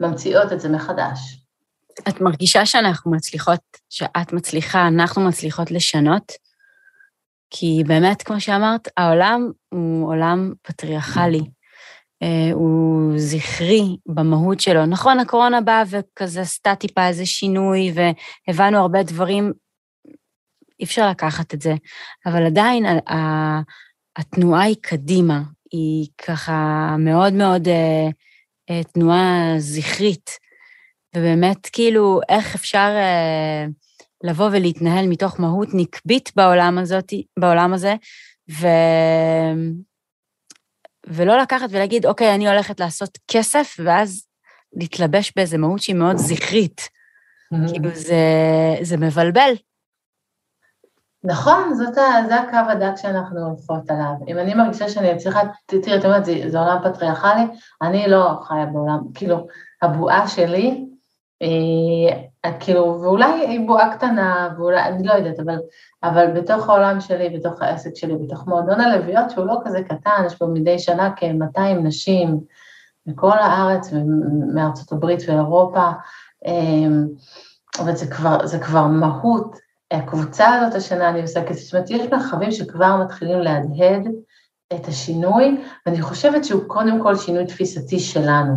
[0.00, 1.44] ממציאות את זה מחדש.
[2.08, 6.32] את מרגישה שאנחנו מצליחות, שאת מצליחה, אנחנו מצליחות לשנות?
[7.50, 11.42] כי באמת, כמו שאמרת, העולם הוא עולם פטריארכלי.
[12.22, 14.86] אה, הוא זכרי במהות שלו.
[14.86, 19.52] נכון, הקורונה באה וכזה עשתה טיפה איזה שינוי, והבנו הרבה דברים,
[20.80, 21.74] אי אפשר לקחת את זה,
[22.26, 22.84] אבל עדיין
[24.18, 28.08] התנועה היא קדימה, היא ככה מאוד מאוד אה,
[28.70, 30.30] אה, תנועה זכרית,
[31.16, 33.66] ובאמת כאילו איך אפשר אה,
[34.24, 37.94] לבוא ולהתנהל מתוך מהות נקבית בעולם, הזאת, בעולם הזה,
[38.50, 38.66] ו...
[41.06, 44.26] ולא לקחת ולהגיד, אוקיי, אני הולכת לעשות כסף, ואז
[44.72, 46.80] להתלבש באיזה מהות שהיא מאוד זכרית.
[46.80, 47.72] Mm-hmm.
[47.72, 48.16] כאילו, זה,
[48.82, 49.54] זה מבלבל.
[51.24, 51.94] נכון, זאת,
[52.28, 54.14] זה הקו הדק שאנחנו הולכות עליו.
[54.28, 57.46] אם אני מרגישה שאני צריכה, תראי, את אומרת, זה, זה עולם פטריארכלי,
[57.82, 59.46] אני לא חיה בעולם, כאילו,
[59.82, 60.88] הבועה שלי,
[61.42, 65.56] אה, כאילו, ואולי היא בועה קטנה, ואולי, אני לא יודעת, אבל,
[66.02, 70.38] אבל בתוך העולם שלי, בתוך העסק שלי, בתוך מועדון הלוויות, שהוא לא כזה קטן, יש
[70.38, 72.40] בו מדי שנה כ-200 נשים
[73.06, 73.90] מכל הארץ,
[74.54, 75.90] מארצות הברית ואירופה,
[76.46, 76.88] אה,
[77.78, 82.12] אבל זה כבר, זה כבר מהות הקבוצה הזאת השנה אני עושה כסף, זאת אומרת, יש
[82.12, 84.08] מרחבים שכבר מתחילים להדהד
[84.74, 88.54] את השינוי, ואני חושבת שהוא קודם כל שינוי תפיסתי שלנו.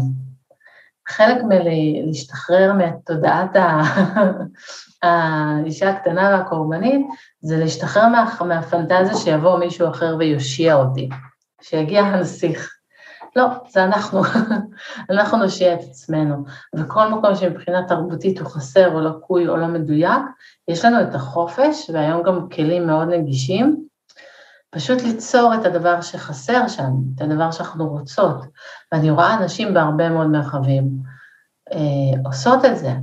[1.08, 3.56] חלק מלהשתחרר מתודעת
[5.04, 7.08] האישה הקטנה והקורבנית,
[7.42, 11.10] זה להשתחרר מה, מהפנטזיה שיבוא מישהו אחר ויושיע אותי,
[11.62, 12.81] שיגיע הנסיך.
[13.36, 14.22] לא, זה אנחנו,
[15.12, 16.44] אנחנו נושיע את עצמנו.
[16.76, 20.22] וכל מקום שמבחינה תרבותית הוא חסר או לקוי או לא מדויק,
[20.68, 23.86] יש לנו את החופש, והיום גם כלים מאוד נגישים,
[24.70, 28.46] פשוט ליצור את הדבר שחסר שם, את הדבר שאנחנו רוצות.
[28.92, 30.90] ואני רואה אנשים בהרבה מאוד מרחבים
[31.74, 32.94] אה, עושות את זה.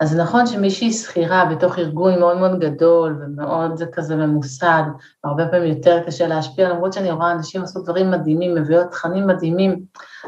[0.00, 4.82] אז נכון שמישהי שכירה בתוך ארגון מאוד מאוד גדול ומאוד זה כזה ממוסד,
[5.24, 9.80] הרבה פעמים יותר קשה להשפיע, למרות שאני רואה אנשים לעשות דברים מדהימים, מביאות תכנים מדהימים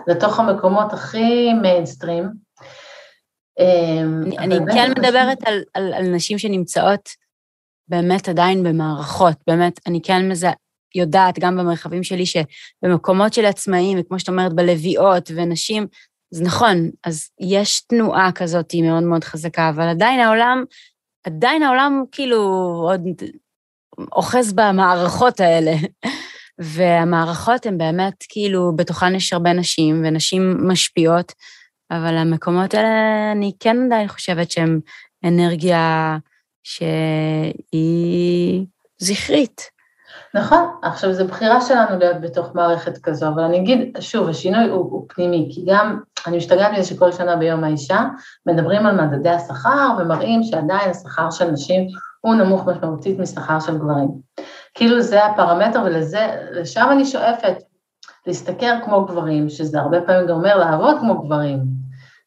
[0.07, 2.31] לתוך המקומות הכי מיינסטרים.
[3.59, 7.09] אני, אני כן מדברת על, על, על נשים שנמצאות
[7.89, 10.51] באמת עדיין במערכות, באמת, אני כן מזה,
[10.95, 15.87] יודעת, גם במרחבים שלי, שבמקומות של עצמאים, וכמו שאת אומרת, בלוויות, ונשים,
[16.37, 20.64] אז נכון, אז יש תנועה כזאת היא מאוד מאוד חזקה, אבל עדיין העולם,
[21.27, 22.38] עדיין העולם כאילו
[22.88, 23.01] עוד
[24.12, 25.72] אוחז במערכות האלה.
[26.75, 31.33] והמערכות הן באמת, כאילו, בתוכן יש הרבה נשים, ונשים משפיעות,
[31.90, 32.88] אבל המקומות האלה,
[33.33, 34.81] אני כן עדיין חושבת שהן
[35.25, 36.16] אנרגיה
[36.62, 37.77] שהיא
[38.99, 39.76] זכרית.
[40.37, 44.77] נכון, עכשיו זו בחירה שלנו להיות בתוך מערכת כזו, אבל אני אגיד, שוב, השינוי הוא,
[44.77, 48.01] הוא פנימי, כי גם, אני משתגעת מזה שכל שנה ביום האישה
[48.46, 51.88] מדברים על מדדי השכר ומראים שעדיין השכר של נשים
[52.20, 54.09] הוא נמוך משמעותית משכר של גברים.
[54.75, 57.57] כאילו זה הפרמטר ולשם אני שואפת,
[58.27, 61.59] להשתכר כמו גברים, שזה הרבה פעמים גם אומר לעבוד כמו גברים,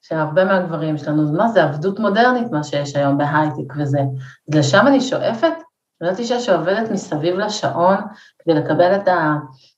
[0.01, 3.99] שהרבה מהגברים שלנו, מה זה עבדות מודרנית, מה שיש היום בהייטק וזה,
[4.53, 5.53] לשם אני שואפת,
[6.03, 7.95] זאת אישה שעובדת מסביב לשעון
[8.39, 9.09] כדי לקבל את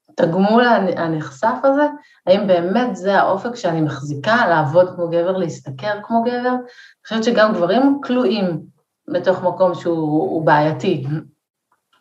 [0.10, 0.64] התגמול
[0.98, 1.88] הנחשף הזה,
[2.28, 6.50] האם באמת זה האופק שאני מחזיקה, לעבוד כמו גבר, להשתכר כמו גבר?
[6.50, 8.62] אני חושבת שגם גברים כלואים
[9.08, 11.08] בתוך מקום שהוא בעייתי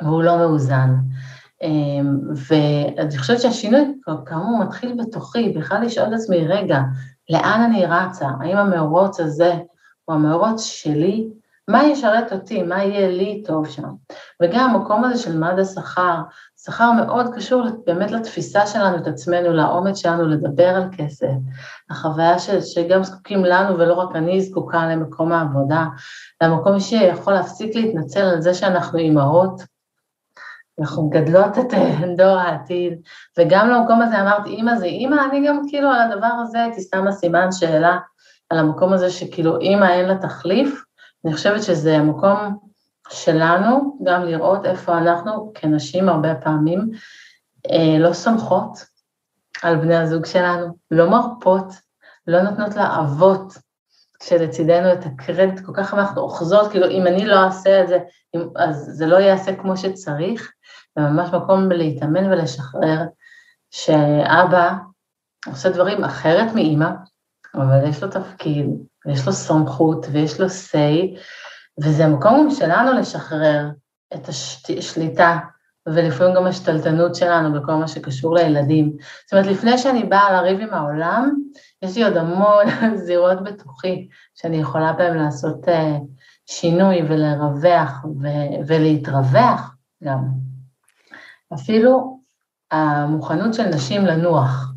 [0.03, 0.95] והוא לא מאוזן.
[1.63, 3.95] אמ, ואני חושבת שהשינוי,
[4.27, 6.79] כאמור, מתחיל בתוכי, בכלל לשאול את עצמי, רגע,
[7.31, 8.29] לאן אני רצה?
[8.41, 9.55] האם המאורות הזה
[10.05, 11.29] הוא המאורות שלי,
[11.69, 13.89] מה ישרת אותי, מה יהיה לי טוב שם.
[14.43, 16.17] וגם המקום הזה של מד השכר,
[16.65, 21.27] שכר מאוד קשור באמת לתפיסה שלנו את עצמנו, לאומץ שלנו לדבר על כסף,
[21.91, 25.85] החוויה ש, שגם זקוקים לנו ולא רק אני זקוקה למקום העבודה,
[26.43, 29.63] למקום שיכול להפסיק להתנצל על זה שאנחנו אימהות,
[30.81, 31.75] אנחנו מגדלות את
[32.17, 33.01] דור העתיד,
[33.39, 37.13] וגם למקום הזה אמרתי, אימא זה אימא, אני גם כאילו על הדבר הזה הייתי שמה
[37.13, 37.99] סימן שאלה,
[38.51, 40.85] על המקום הזה שכאילו אימא אין לה תחליף,
[41.25, 42.59] אני חושבת שזה המקום
[43.11, 46.91] שלנו גם לראות איפה אנחנו כנשים הרבה פעמים
[47.71, 48.85] אה, לא סומכות
[49.63, 51.67] על בני הזוג שלנו, לא מרפות,
[52.27, 53.53] לא נותנות לאבות
[54.23, 57.99] שלצידנו את הקרדיט, כל כך אנחנו אוחזות, כאילו אם אני לא אעשה את זה,
[58.57, 60.53] אז זה לא ייעשה כמו שצריך,
[60.97, 62.99] זה ממש מקום להתאמן ולשחרר
[63.71, 64.73] שאבא
[65.47, 66.91] עושה דברים אחרת מאימא,
[67.55, 68.67] אבל יש לו תפקיד,
[69.07, 71.21] ויש לו סמכות, ויש לו say,
[71.83, 73.69] וזה המקום שלנו לשחרר
[74.15, 75.39] את השליטה,
[75.87, 78.97] ולפעמים גם השתלטנות שלנו בכל מה שקשור לילדים.
[79.25, 81.35] זאת אומרת, לפני שאני באה לריב עם העולם,
[81.83, 82.67] יש לי עוד המון
[83.07, 85.73] זירות בתוכי, שאני יכולה בהם לעשות uh,
[86.47, 90.25] שינוי ולרווח ו- ולהתרווח גם.
[91.55, 92.21] אפילו
[92.71, 94.73] המוכנות של נשים לנוח.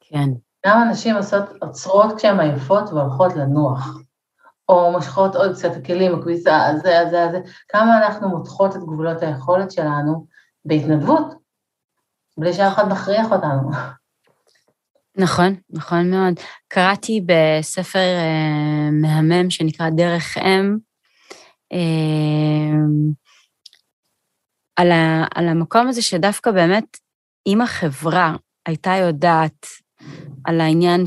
[0.00, 0.28] כן.
[0.66, 1.16] גם הנשים
[1.60, 3.98] עוצרות כשהן עייפות והולכות לנוח,
[4.68, 9.70] או מושכות עוד קצת כלים, הכביסה, הזה, הזה, הזה, כמה אנחנו מותחות את גבולות היכולת
[9.70, 10.26] שלנו
[10.64, 11.34] בהתנדבות,
[12.38, 13.70] בלי שאף אחד מכריח אותנו.
[15.16, 16.34] נכון, נכון מאוד.
[16.68, 20.76] קראתי בספר אה, מהמם שנקרא דרך אם,
[21.72, 22.78] אה,
[24.76, 24.92] על,
[25.34, 26.98] על המקום הזה שדווקא באמת,
[27.46, 29.66] אם החברה הייתה יודעת
[30.46, 31.04] על העניין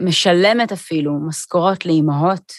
[0.00, 2.52] שמשלמת אפילו משכורות לאימהות,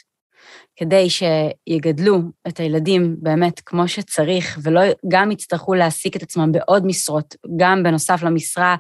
[0.76, 7.36] כדי שיגדלו את הילדים באמת כמו שצריך, ולא גם יצטרכו להעסיק את עצמם בעוד משרות,
[7.58, 8.76] גם בנוסף למשרה,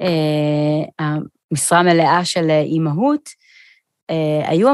[0.00, 1.06] אה,
[1.52, 3.28] המשרה המלאה של אימהות,
[4.10, 4.68] אה, היו,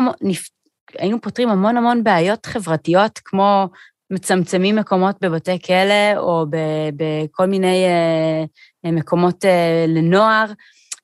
[0.99, 3.69] היינו פותרים המון המון בעיות חברתיות, כמו
[4.11, 6.47] מצמצמים מקומות בבתי כלא, או
[6.97, 9.45] בכל מיני אה, מקומות
[9.89, 10.53] לנוער.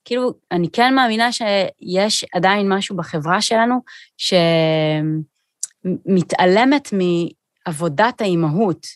[0.08, 3.74] כאילו, אני כן מאמינה שיש עדיין משהו בחברה שלנו
[5.84, 8.86] שמתעלמת מעבודת האימהות.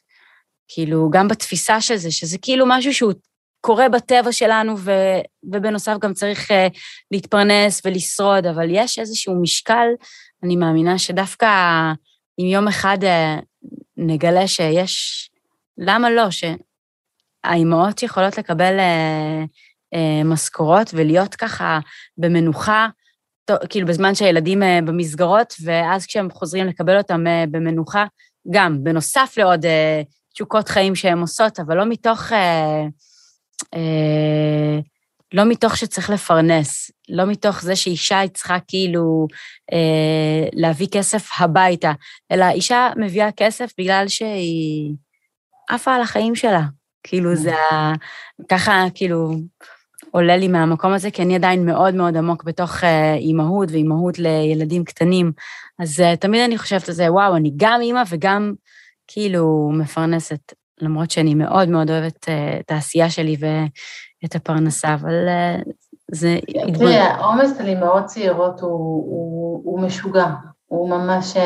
[0.69, 3.13] כאילו, גם בתפיסה של זה, שזה כאילו משהו שהוא
[3.61, 4.91] קורה בטבע שלנו, ו,
[5.43, 6.55] ובנוסף גם צריך uh,
[7.11, 9.89] להתפרנס ולשרוד, אבל יש איזשהו משקל,
[10.43, 11.49] אני מאמינה שדווקא
[12.41, 13.43] אם יום אחד uh,
[13.97, 15.31] נגלה שיש,
[15.79, 19.47] למה לא, שהאימהות יכולות לקבל uh,
[20.25, 21.79] משכורות ולהיות ככה
[22.17, 22.89] במנוחה,
[23.69, 28.05] כאילו בזמן שהילדים uh, במסגרות, ואז כשהם חוזרים לקבל אותם uh, במנוחה,
[28.51, 29.67] גם, בנוסף לעוד
[30.35, 32.33] תשוקות חיים שהן עושות, אבל לא מתוך...
[33.75, 34.79] אה,
[35.35, 39.27] לא מתוך שצריך לפרנס, לא מתוך זה שאישה היא צריכה כאילו
[39.73, 41.93] אה, להביא כסף הביתה,
[42.33, 44.95] אלא אישה מביאה כסף בגלל שהיא
[45.69, 46.63] עפה על החיים שלה.
[47.03, 47.93] כאילו זה ה...
[48.49, 49.35] ככה כאילו
[50.13, 54.85] עולה לי מהמקום הזה, כי אני עדיין מאוד מאוד עמוק בתוך אה, אימהות ואימהות לילדים
[54.85, 55.33] קטנים.
[55.79, 58.53] אז אה, תמיד אני חושבת על זה, וואו, אני גם אימא וגם
[59.07, 60.53] כאילו מפרנסת.
[60.81, 65.29] למרות שאני מאוד מאוד אוהבת uh, את העשייה שלי ואת הפרנסה, אבל
[66.13, 66.39] זה...
[66.75, 70.27] תראי, העומס על אימהות צעירות הוא משוגע,
[70.67, 71.37] הוא ממש...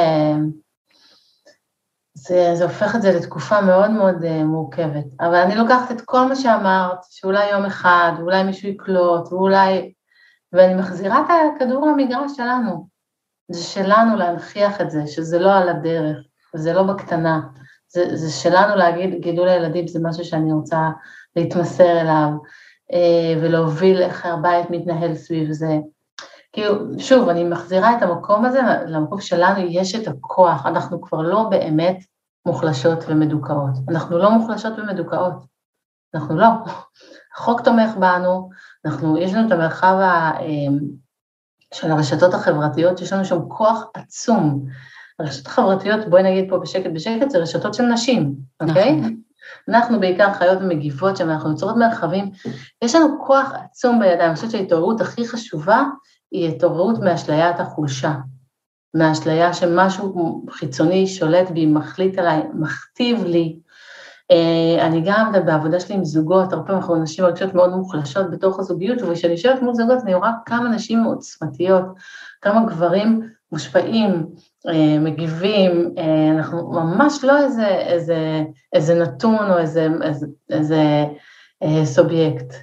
[2.28, 5.04] זה, זה הופך את זה לתקופה מאוד מאוד uh, מורכבת.
[5.20, 9.92] אבל אני לוקחת את כל מה שאמרת, שאולי יום אחד, ואולי מישהו יקלוט, ואולי...
[10.52, 12.88] ואני מחזירה את הכדור למגרש שלנו.
[13.48, 16.16] זה שלנו להנכיח את זה, שזה לא על הדרך,
[16.54, 17.40] וזה לא בקטנה.
[17.88, 20.90] זה, זה שלנו להגיד, גידול הילדים זה משהו שאני רוצה
[21.36, 22.28] להתמסר אליו,
[22.92, 25.78] אה, ולהוביל איך הבית מתנהל סביב זה.
[26.52, 31.46] כאילו, שוב, אני מחזירה את המקום הזה, למקום שלנו יש את הכוח, אנחנו כבר לא
[31.50, 31.96] באמת
[32.46, 33.74] מוחלשות ומדוכאות.
[33.88, 35.34] אנחנו לא מוחלשות ומדוכאות,
[36.14, 36.46] אנחנו לא.
[37.36, 38.50] החוק תומך בנו,
[38.84, 40.46] אנחנו, יש לנו את המרחב ה, אה,
[41.74, 44.64] של הרשתות החברתיות, יש לנו שם כוח עצום.
[45.18, 48.96] הרשתות החברתיות, בואי נגיד פה בשקט בשקט, זה רשתות של נשים, אוקיי?
[48.96, 49.16] נכון.
[49.68, 52.30] אנחנו בעיקר חיות ומגיבות שם, אנחנו יוצרות מרחבים,
[52.84, 55.82] יש לנו כוח עצום בידיים, אני חושבת שההתעוררות הכי חשובה
[56.30, 58.12] היא התעוררות מאשליית החולשה,
[58.98, 63.58] מאשליה שמשהו חיצוני שולט בי, מחליט עליי, מכתיב לי.
[64.30, 68.58] אה, אני גם בעבודה שלי עם זוגות, הרבה פעמים אנחנו נשים מרגישות מאוד מוחלשות בתוך
[68.58, 71.84] הזוגיות, וכשאני יושבת מול זוגות אני רואה כמה נשים עוצמתיות,
[72.40, 74.26] כמה גברים מושפעים,
[74.68, 79.88] אה, מגיבים, אה, אנחנו ממש לא איזה, איזה, איזה נתון או איזה,
[80.50, 81.04] איזה,
[81.60, 82.54] איזה סובייקט.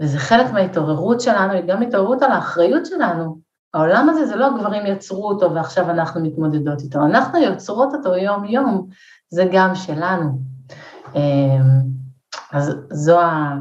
[0.00, 3.45] וזה חלק מההתעוררות שלנו, היא גם התעוררות על האחריות שלנו.
[3.76, 8.88] העולם הזה זה לא גברים יצרו אותו ועכשיו אנחנו מתמודדות איתו, אנחנו יוצרות אותו יום-יום,
[9.28, 10.38] זה גם שלנו.
[12.52, 13.54] אז זו, ה,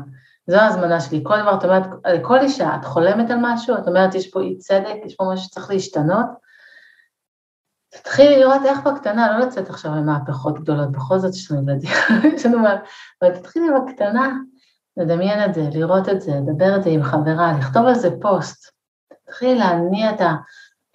[0.47, 1.21] זו ההזמנה שלי.
[1.23, 4.57] כל דבר, את אומרת, לכל אישה, את חולמת על משהו, את אומרת, יש פה אי
[4.57, 6.25] צדק, יש פה משהו שצריך להשתנות,
[7.89, 11.91] תתחילי לראות איך בקטנה, לא לצאת עכשיו למהפכות גדולות, בכל זאת יש לנו ילדים,
[12.35, 12.75] יש לנו מה,
[13.21, 14.33] אבל תתחילי בקטנה,
[14.97, 18.74] לדמיין את זה, לראות את זה, לדבר את זה עם חברה, לכתוב על זה פוסט,
[19.25, 20.35] תתחילי להניע את, ה,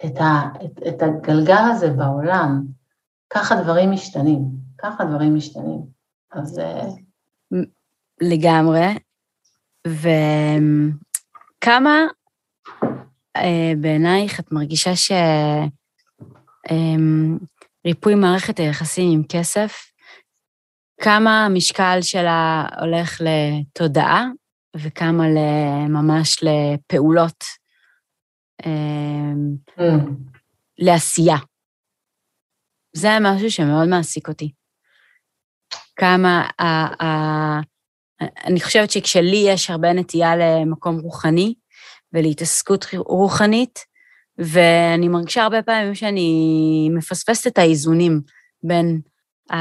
[0.05, 2.63] את, ה, את, את הגלגל הזה בעולם,
[3.29, 4.41] ככה דברים משתנים,
[4.77, 5.81] ככה דברים משתנים.
[6.31, 6.59] אז...
[6.59, 6.87] אה,
[8.21, 8.87] לגמרי,
[11.57, 11.97] וכמה
[13.35, 15.11] אה, בעינייך את מרגישה ש...
[16.71, 17.37] אמ,
[18.15, 19.91] מערכת היחסים עם כסף,
[21.01, 24.25] כמה המשקל שלה הולך לתודעה
[24.75, 25.23] וכמה
[25.89, 27.60] ממש לפעולות.
[30.77, 31.37] לעשייה.
[32.93, 34.51] זה משהו שמאוד מעסיק אותי.
[35.95, 36.65] כמה, ה,
[37.03, 37.59] ה,
[38.21, 41.53] אני חושבת שכשלי יש הרבה נטייה למקום רוחני
[42.13, 43.79] ולהתעסקות רוחנית,
[44.37, 48.21] ואני מרגישה הרבה פעמים שאני מפספסת את האיזונים
[48.63, 49.01] בין
[49.51, 49.55] ה...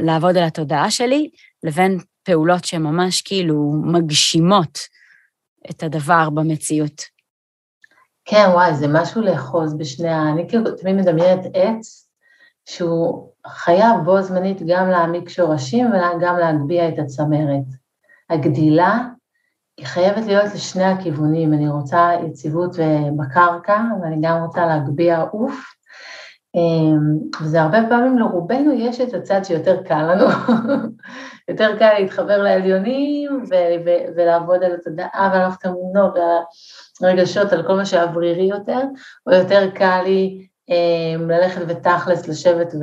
[0.00, 1.30] לעבוד על התודעה שלי
[1.62, 4.78] לבין פעולות שממש כאילו מגשימות
[5.70, 7.15] את הדבר במציאות.
[8.28, 10.28] כן, וואי, זה משהו לאחוז בשני ה...
[10.32, 12.08] אני כאילו תמיד מדמיינת עץ
[12.64, 17.64] שהוא חייב בו זמנית גם להעמיק שורשים וגם להגביה את הצמרת.
[18.30, 18.98] הגדילה
[19.76, 22.76] היא חייבת להיות לשני הכיוונים, אני רוצה יציבות
[23.16, 25.76] בקרקע, ואני גם רוצה להגביה עוף,
[26.54, 30.24] אמ, וזה הרבה פעמים לרובנו יש את הצד שיותר קל לנו,
[31.48, 33.44] יותר קל להתחבר לעליונים
[34.16, 36.42] ולעבוד על התודעה ועל התמונות ועל
[37.02, 38.80] הרגשות, על כל מה שאוורירי יותר,
[39.26, 42.74] או יותר קל לי אמ, ללכת ותכלס, לשבת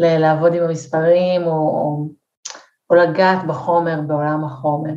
[0.00, 2.08] ולעבוד עם המספרים, או, או,
[2.90, 4.92] או לגעת בחומר, בעולם החומר.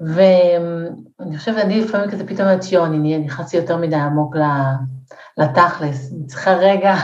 [0.00, 4.36] ואני חושבת, אני לפעמים כזה פתאום אומרת, יו, אני נכנסתי יותר מדי עמוק
[5.38, 6.94] לתכלס, אני צריכה רגע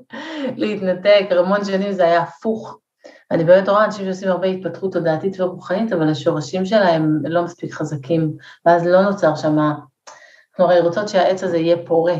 [0.60, 2.78] להתנתק, המון שנים זה היה הפוך,
[3.30, 8.32] אני באמת רואה אנשים שעושים הרבה התפתחות תודעתית ורוחנית, אבל השורשים שלהם לא מספיק חזקים,
[8.66, 12.14] ואז לא נוצר שם, אנחנו הרי רוצות שהעץ הזה יהיה פורה,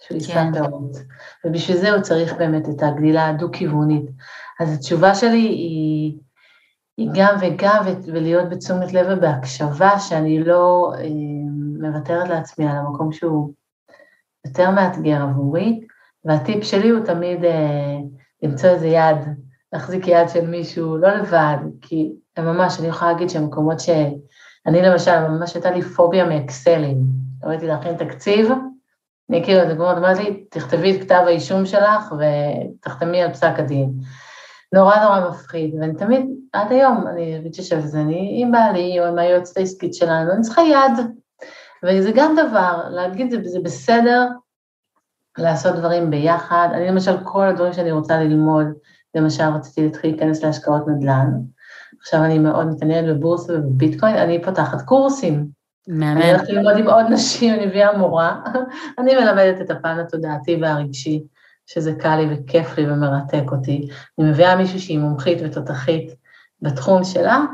[0.00, 0.52] שהוא יישא כן.
[0.52, 0.96] פירות,
[1.44, 4.10] ובשביל זה הוא צריך באמת את הגדילה הדו-כיוונית.
[4.60, 6.18] אז התשובה שלי היא,
[6.96, 11.04] היא גם וגם, ולהיות בתשומת לב ובהקשבה, שאני לא אה,
[11.80, 13.52] מוותרת לעצמי על המקום שהוא
[14.46, 15.80] יותר מאתגר עבורי,
[16.24, 17.96] והטיפ שלי הוא תמיד אה,
[18.42, 19.16] למצוא איזה יד,
[19.74, 23.90] להחזיק יד של מישהו, לא לבד, כי ממש, אני יכולה להגיד שהם מקומות ש...
[24.66, 26.96] אני למשל, ממש הייתה לי פוביה מאקסלים.
[27.44, 28.50] ראיתי להכין תקציב,
[29.30, 33.92] אני כאילו, את אומרת לי, תכתבי את כתב האישום שלך ותחתמי על פסק הדין.
[34.72, 39.04] נורא נורא מפחיד, ואני תמיד, עד היום, אני אגיד ששב זה, אני עם בעלי או
[39.04, 41.06] עם היועצת העסקית שלנו, אני צריכה יד.
[41.84, 44.28] וזה גם דבר, להגיד זה, זה בסדר
[45.38, 46.68] לעשות דברים ביחד.
[46.72, 48.66] אני למשל, כל הדברים שאני רוצה ללמוד,
[49.14, 51.30] למשל רציתי להתחיל להיכנס להשקעות נדל"ן,
[52.00, 55.46] עכשיו אני מאוד מתעניינת בבורסה ובביטקוין, אני פותחת קורסים.
[55.88, 56.20] מהמם.
[56.20, 58.40] אני הולכת ללמוד עם עוד נשים, אני מביאה מורה,
[58.98, 61.22] אני מלמדת את הפן התודעתי והרגשי,
[61.66, 63.88] שזה קל לי וכיף לי ומרתק אותי.
[64.18, 66.14] אני מביאה מישהי שהיא מומחית ותותחית
[66.62, 67.44] בתחום שלה,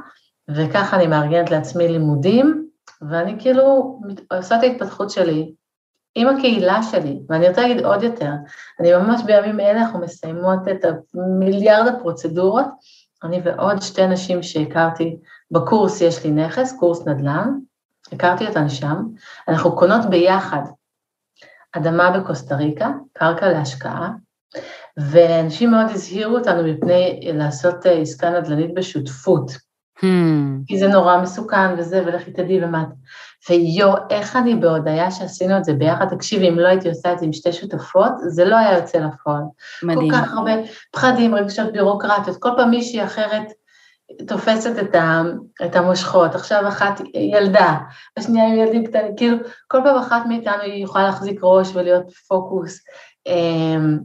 [0.48, 2.66] וככה אני מארגנת לעצמי לימודים,
[3.11, 3.98] ואני כאילו
[4.30, 5.52] עושה את ההתפתחות שלי
[6.14, 8.32] עם הקהילה שלי, ואני רוצה להגיד עוד יותר,
[8.80, 10.84] אני ממש בימים אלה אנחנו מסיימות את
[11.14, 12.66] המיליארד הפרוצדורות,
[13.22, 15.16] אני ועוד שתי נשים שהכרתי
[15.50, 17.58] בקורס יש לי נכס, קורס נדל"ן,
[18.12, 18.96] הכרתי אותן שם,
[19.48, 20.62] אנחנו קונות ביחד
[21.72, 24.11] אדמה בקוסטה ריקה, קרקע להשקעה,
[24.96, 29.50] ואנשים מאוד הזהירו אותנו מפני לעשות אה, עסקה נדל"נית בשותפות.
[29.98, 30.66] Hmm.
[30.66, 32.84] כי זה נורא מסוכן וזה, ולכי תדעי ומה.
[33.49, 37.24] ויו, איך אני בהודיה שעשינו את זה ביחד, תקשיבי, אם לא הייתי עושה את זה
[37.24, 39.43] עם שתי שותפות, זה לא היה יוצא לפועל.
[39.82, 40.11] מדהים.
[40.11, 40.53] כל כך הרבה
[40.93, 43.53] פחדים, רגשות בירוקרטיות, כל פעם מישהי אחרת
[44.26, 45.22] תופסת את, ה,
[45.64, 47.76] את המושכות, עכשיו אחת ילדה,
[48.16, 49.36] השנייה עם ילדים קטנים, כאילו
[49.68, 52.80] כל פעם אחת מאיתנו היא יכולה להחזיק ראש ולהיות פוקוס,
[53.26, 53.99] אמ,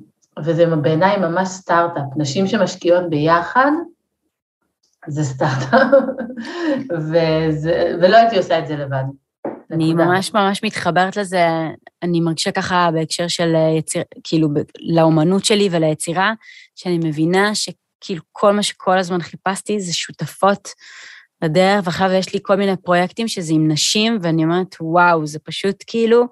[0.44, 3.72] וזה בעיניי ממש סטארט-אפ, נשים שמשקיעות ביחד,
[5.08, 5.88] זה סטארט-אפ,
[8.02, 9.04] ולא הייתי עושה את זה לבד.
[9.72, 11.48] אני ממש ממש מתחברת לזה,
[12.04, 14.50] אני מרגישה ככה בהקשר של יציר, כאילו,
[14.80, 16.34] לאומנות שלי וליצירה,
[16.76, 17.70] שאני מבינה ש...
[18.02, 20.70] כאילו כל מה שכל הזמן חיפשתי זה שותפות
[21.42, 25.84] לדרך, ועכשיו יש לי כל מיני פרויקטים שזה עם נשים, ואני אומרת, וואו, זה פשוט
[25.88, 26.26] כאילו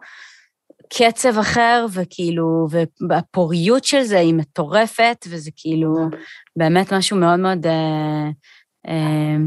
[0.93, 2.67] קצב אחר, וכאילו,
[3.09, 5.95] והפוריות של זה היא מטורפת, וזה כאילו
[6.55, 8.29] באמת משהו מאוד מאוד אה,
[8.88, 9.38] אה,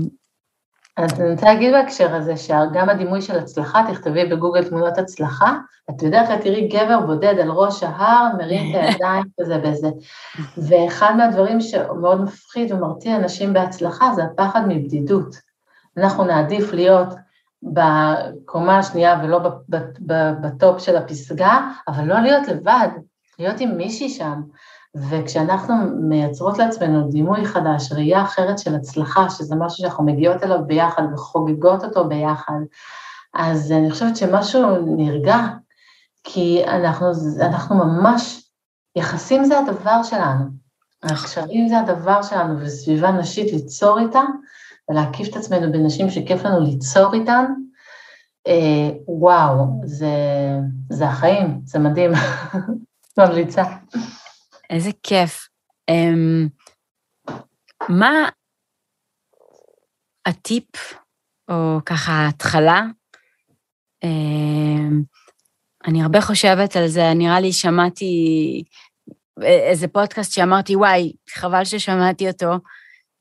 [0.97, 5.57] אז אני רוצה להגיד בהקשר הזה, שגם הדימוי של הצלחה, תכתבי בגוגל תמונות הצלחה,
[5.91, 9.89] את בדרך כלל תראי גבר בודד על ראש ההר, מרים את הידיים וזה וזה.
[10.59, 15.37] ואחד מהדברים שמאוד מפחיד ומרתיע אנשים בהצלחה זה הפחד מבדידות.
[15.97, 17.09] אנחנו נעדיף להיות
[17.63, 19.41] בקומה השנייה ולא
[20.41, 22.89] בטופ של הפסגה, אבל לא להיות לבד,
[23.39, 24.43] להיות עם מישהי שם.
[25.11, 31.03] וכשאנחנו מייצרות לעצמנו דימוי חדש, ראייה אחרת של הצלחה, שזה משהו שאנחנו מגיעות אליו ביחד
[31.13, 32.61] וחוגגות אותו ביחד,
[33.35, 35.37] אז אני חושבת שמשהו נרגע,
[36.25, 37.07] כי אנחנו,
[37.41, 38.51] אנחנו ממש,
[38.97, 40.45] יחסים זה הדבר שלנו.
[41.03, 44.23] הקשרים זה הדבר שלנו, וסביבה נשית ליצור איתה,
[44.91, 47.45] ולהקיף את עצמנו בנשים שכיף לנו ליצור איתן,
[48.47, 50.09] אה, וואו, זה,
[50.91, 52.11] זה החיים, זה מדהים.
[53.19, 53.63] ממליצה.
[54.71, 55.49] איזה כיף.
[55.91, 56.49] Um,
[57.89, 58.29] מה
[60.27, 60.95] הטיפ,
[61.51, 62.83] או ככה ההתחלה?
[64.05, 64.95] Um,
[65.87, 68.15] אני הרבה חושבת על זה, נראה לי שמעתי
[69.43, 72.53] איזה פודקאסט שאמרתי, וואי, חבל ששמעתי אותו,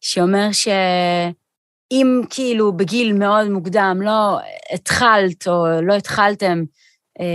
[0.01, 4.39] שאומר שאם כאילו בגיל מאוד מוקדם לא
[4.73, 6.63] התחלת או לא התחלתם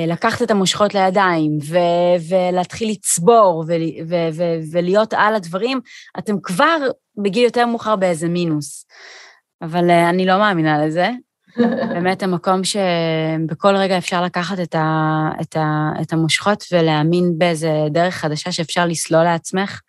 [0.06, 3.72] לקחת את המושכות לידיים ו- ולהתחיל לצבור ו-
[4.08, 5.80] ו- ו- ולהיות על הדברים,
[6.18, 6.76] אתם כבר
[7.22, 8.86] בגיל יותר מאוחר באיזה מינוס.
[9.62, 11.10] אבל uh, אני לא מאמינה לזה.
[11.94, 18.14] באמת המקום שבכל רגע אפשר לקחת את, ה- את, ה- את המושכות ולהאמין באיזה דרך
[18.14, 19.80] חדשה שאפשר לסלול לעצמך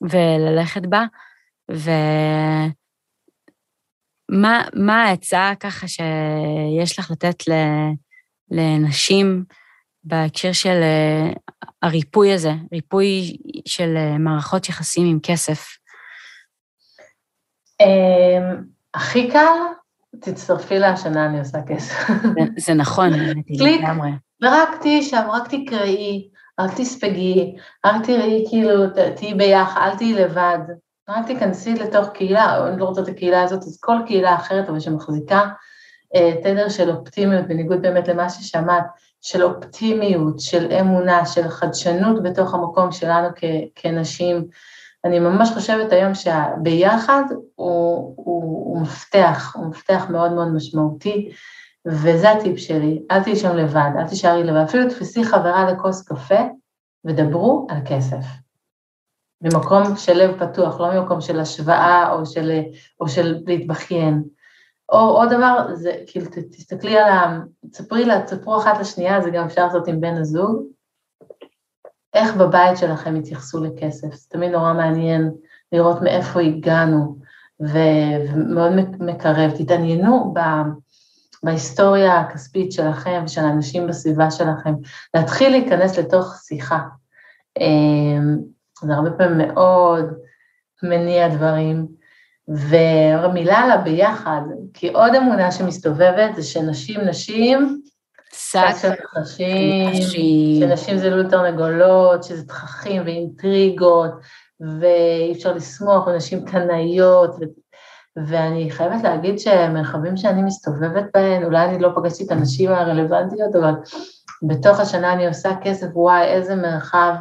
[0.00, 1.04] וללכת בה.
[4.30, 7.52] ומה העצה ככה שיש לך לתת ל...
[8.54, 9.44] לנשים
[10.04, 11.32] בהקשר של אה,
[11.82, 13.36] הריפוי הזה, ריפוי
[13.66, 15.66] של אה, מערכות יחסים עם כסף?
[17.80, 19.56] אמ, הכי קל,
[20.20, 21.94] תצטרפי להשנה, אני עושה כסף.
[22.58, 23.10] זה נכון,
[23.58, 23.80] קליק,
[24.42, 26.28] ורק תהיי שם, רק תקראי,
[26.60, 28.70] רק תספגי, רק תראי, כאילו,
[29.16, 30.58] תהיי ביחד, אל תהיי לבד.
[31.08, 34.80] רק תיכנסי לתוך קהילה, אני לא רוצה את הקהילה הזאת, אז כל קהילה אחרת, אבל
[34.80, 35.48] שמחזיקה
[36.42, 38.84] תדר של אופטימיות, בניגוד באמת למה ששמעת,
[39.20, 43.44] של אופטימיות, של אמונה, של חדשנות בתוך המקום שלנו כ-
[43.74, 44.44] כנשים.
[45.04, 47.22] אני ממש חושבת היום שביחד
[47.54, 51.30] הוא, הוא, הוא מפתח, הוא מפתח מאוד מאוד משמעותי,
[51.86, 56.40] וזה הטיפ שלי, אל תהיי שם לבד, אל תישארי לבד, אפילו תפסי חברה לכוס קפה
[57.04, 58.24] ודברו על כסף.
[59.42, 62.60] ממקום של לב פתוח, לא ממקום של השוואה או של,
[63.00, 64.22] או של להתבכיין.
[64.92, 67.40] או עוד דבר, זה כאילו, תסתכלי על ה...
[67.70, 70.62] תספרי לה, תספרו אחת לשנייה, זה גם אפשר לעשות עם בן הזוג,
[72.14, 74.14] איך בבית שלכם התייחסו לכסף.
[74.14, 75.30] זה תמיד נורא מעניין
[75.72, 77.16] לראות מאיפה הגענו,
[77.60, 79.50] ומאוד מקרב.
[79.58, 80.40] תתעניינו ב...
[81.44, 84.74] בהיסטוריה הכספית שלכם ושל האנשים בסביבה שלכם,
[85.14, 86.80] להתחיל להיכנס לתוך שיחה.
[87.60, 88.38] אמ,
[88.82, 90.04] זה הרבה פעמים מאוד
[90.82, 91.86] מניע דברים.
[92.48, 94.40] ומילה על הביחד,
[94.74, 97.80] כי עוד אמונה שמסתובבת זה שנשים, נשים,
[98.32, 99.92] שק של נחשים,
[100.60, 104.10] שנשים זה לול תרנגולות, שזה תככים ואינטריגות,
[104.80, 107.44] ואי אפשר לשמוח, ונשים קנאיות, ו...
[108.26, 113.72] ואני חייבת להגיד שמרחבים שאני מסתובבת בהן, אולי אני לא פגשתי את הנשים הרלוונטיות, אבל
[114.42, 117.14] בתוך השנה אני עושה כסף, וואי, איזה מרחב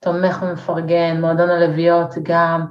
[0.00, 2.66] תומך ומפרגן, מועדון הלוויות גם.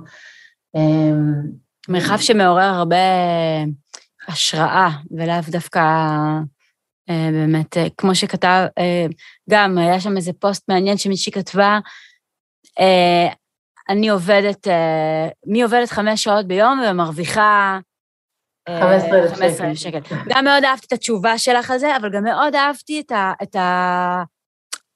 [1.90, 2.98] מרחב שמעורר הרבה
[4.28, 5.80] השראה, ולאו דווקא
[7.10, 9.06] אה, באמת, אה, כמו שכתב, אה,
[9.50, 11.80] גם היה שם איזה פוסט מעניין שמישהי כתבה,
[13.90, 14.68] אני עובדת,
[15.48, 17.80] מי עובדת חמש שעות ביום ומרוויחה
[18.70, 20.00] 15,000 שקל.
[20.30, 23.34] גם מאוד אהבתי את התשובה שלך על זה, אבל גם מאוד אהבתי את ה...
[23.44, 24.24] את ה...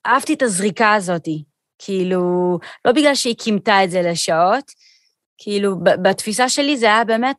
[0.06, 1.28] אהבתי את הזריקה הזאת.
[1.80, 4.72] כאילו, לא בגלל שהיא כימתה את זה לשעות,
[5.40, 7.38] כאילו, בתפיסה שלי זה היה באמת,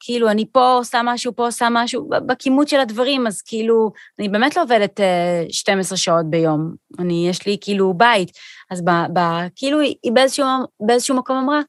[0.00, 4.56] כאילו, אני פה עושה משהו, פה עושה משהו, בכימות של הדברים, אז כאילו, אני באמת
[4.56, 5.00] לא עובדת
[5.48, 6.74] 12 שעות ביום.
[6.98, 8.30] אני, יש לי כאילו בית.
[8.70, 9.20] אז ב, ב,
[9.56, 10.46] כאילו, היא באיזשהו,
[10.86, 11.60] באיזשהו מקום אמרה,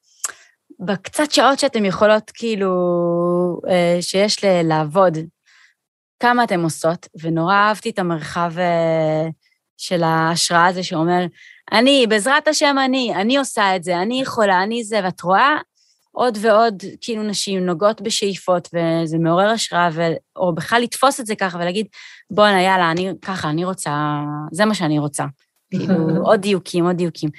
[0.79, 2.71] בקצת שעות שאתן יכולות, כאילו,
[3.69, 5.17] אה, שיש ל, לעבוד,
[6.19, 9.27] כמה אתן עושות, ונורא אהבתי את המרחב אה,
[9.77, 11.25] של ההשראה הזה שאומר,
[11.71, 15.57] אני, בעזרת השם אני, אני עושה את זה, אני יכולה, אני זה, ואת רואה
[16.11, 20.01] עוד ועוד כאילו נשים נוגעות בשאיפות, וזה מעורר השראה, ו...
[20.35, 21.87] או בכלל לתפוס את זה ככה ולהגיד,
[22.31, 24.19] בואנה, יאללה, אני ככה, אני רוצה,
[24.51, 25.25] זה מה שאני רוצה.
[25.71, 25.95] כאילו,
[26.25, 27.29] עוד דיוקים, עוד דיוקים.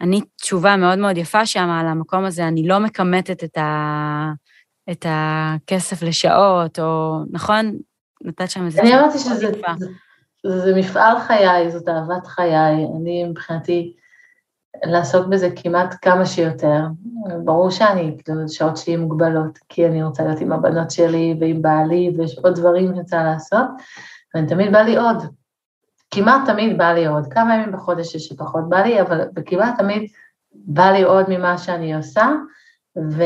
[0.00, 4.32] אני תשובה מאוד מאוד יפה שם על המקום הזה, אני לא מכמתת את, ה...
[4.90, 7.78] את הכסף לשעות, או, נכון?
[8.24, 8.82] נתת שם איזה...
[8.82, 9.50] אני אמרתי שזה
[10.46, 12.86] זה מפעל חיי, זאת אהבת חיי.
[12.96, 13.96] אני מבחינתי,
[14.84, 16.80] לעסוק בזה כמעט כמה שיותר.
[17.44, 22.14] ברור שאני, כאילו, שעות שלי מוגבלות, כי אני רוצה להיות עם הבנות שלי ועם בעלי,
[22.16, 23.66] ויש עוד דברים שאני רוצה לעשות,
[24.34, 25.16] ואני תמיד בא לי עוד.
[26.10, 27.32] כמעט תמיד בא לי עוד.
[27.32, 30.10] כמה ימים בחודש יש שפחות בא לי, אבל כמעט תמיד
[30.54, 32.30] בא לי עוד ממה שאני עושה,
[32.96, 33.22] ו...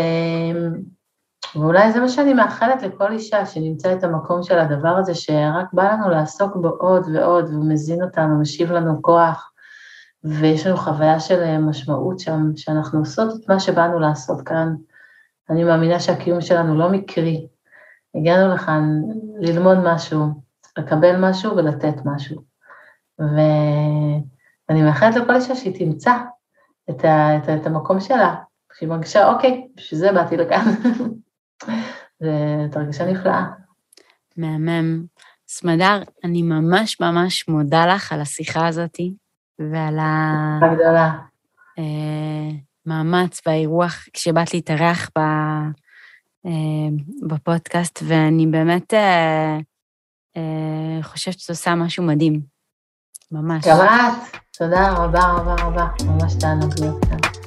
[1.57, 5.93] ואולי זה מה שאני מאחלת לכל אישה, שנמצא את המקום של הדבר הזה, שרק בא
[5.93, 9.53] לנו לעסוק בו עוד ועוד, והוא מזין אותנו, משיב לנו כוח,
[10.25, 14.75] ויש לנו חוויה של אה, משמעות שם, שאנחנו עושות את מה שבאנו לעשות כאן.
[15.51, 17.47] אני מאמינה שהקיום שלנו לא מקרי.
[18.15, 19.01] הגענו לכאן
[19.41, 20.27] ללמוד משהו,
[20.79, 22.43] לקבל משהו ולתת משהו.
[23.19, 26.13] ואני מאחלת לכל אישה שהיא תמצא
[26.91, 27.37] את, ה...
[27.37, 27.57] את, ה...
[27.57, 28.35] את המקום שלה,
[28.73, 30.65] שהיא מרגישה, אוקיי, בשביל זה באתי לכאן.
[32.21, 33.45] זו הרגשה נפלאה.
[34.37, 35.05] מהמם.
[35.49, 39.01] סמדר, אני ממש ממש מודה לך על השיחה הזאת
[39.59, 39.99] ועל
[42.87, 45.21] המאמץ והאירוח כשבאת להתארח ב...
[46.47, 46.89] אה,
[47.29, 49.59] בפודקאסט, ואני באמת אה,
[50.37, 52.41] אה, חושבת שאת עושה משהו מדהים.
[53.33, 53.65] ממש.
[53.67, 54.37] גם את.
[54.59, 55.87] תודה רבה רבה רבה.
[56.05, 57.38] ממש תענוג להיות כאן.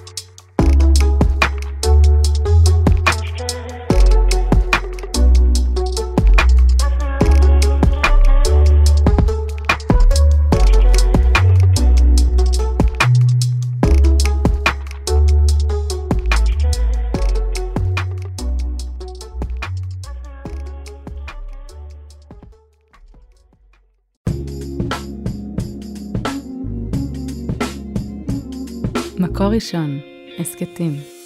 [29.41, 29.99] מקור ראשון,
[30.39, 31.20] הסכתים.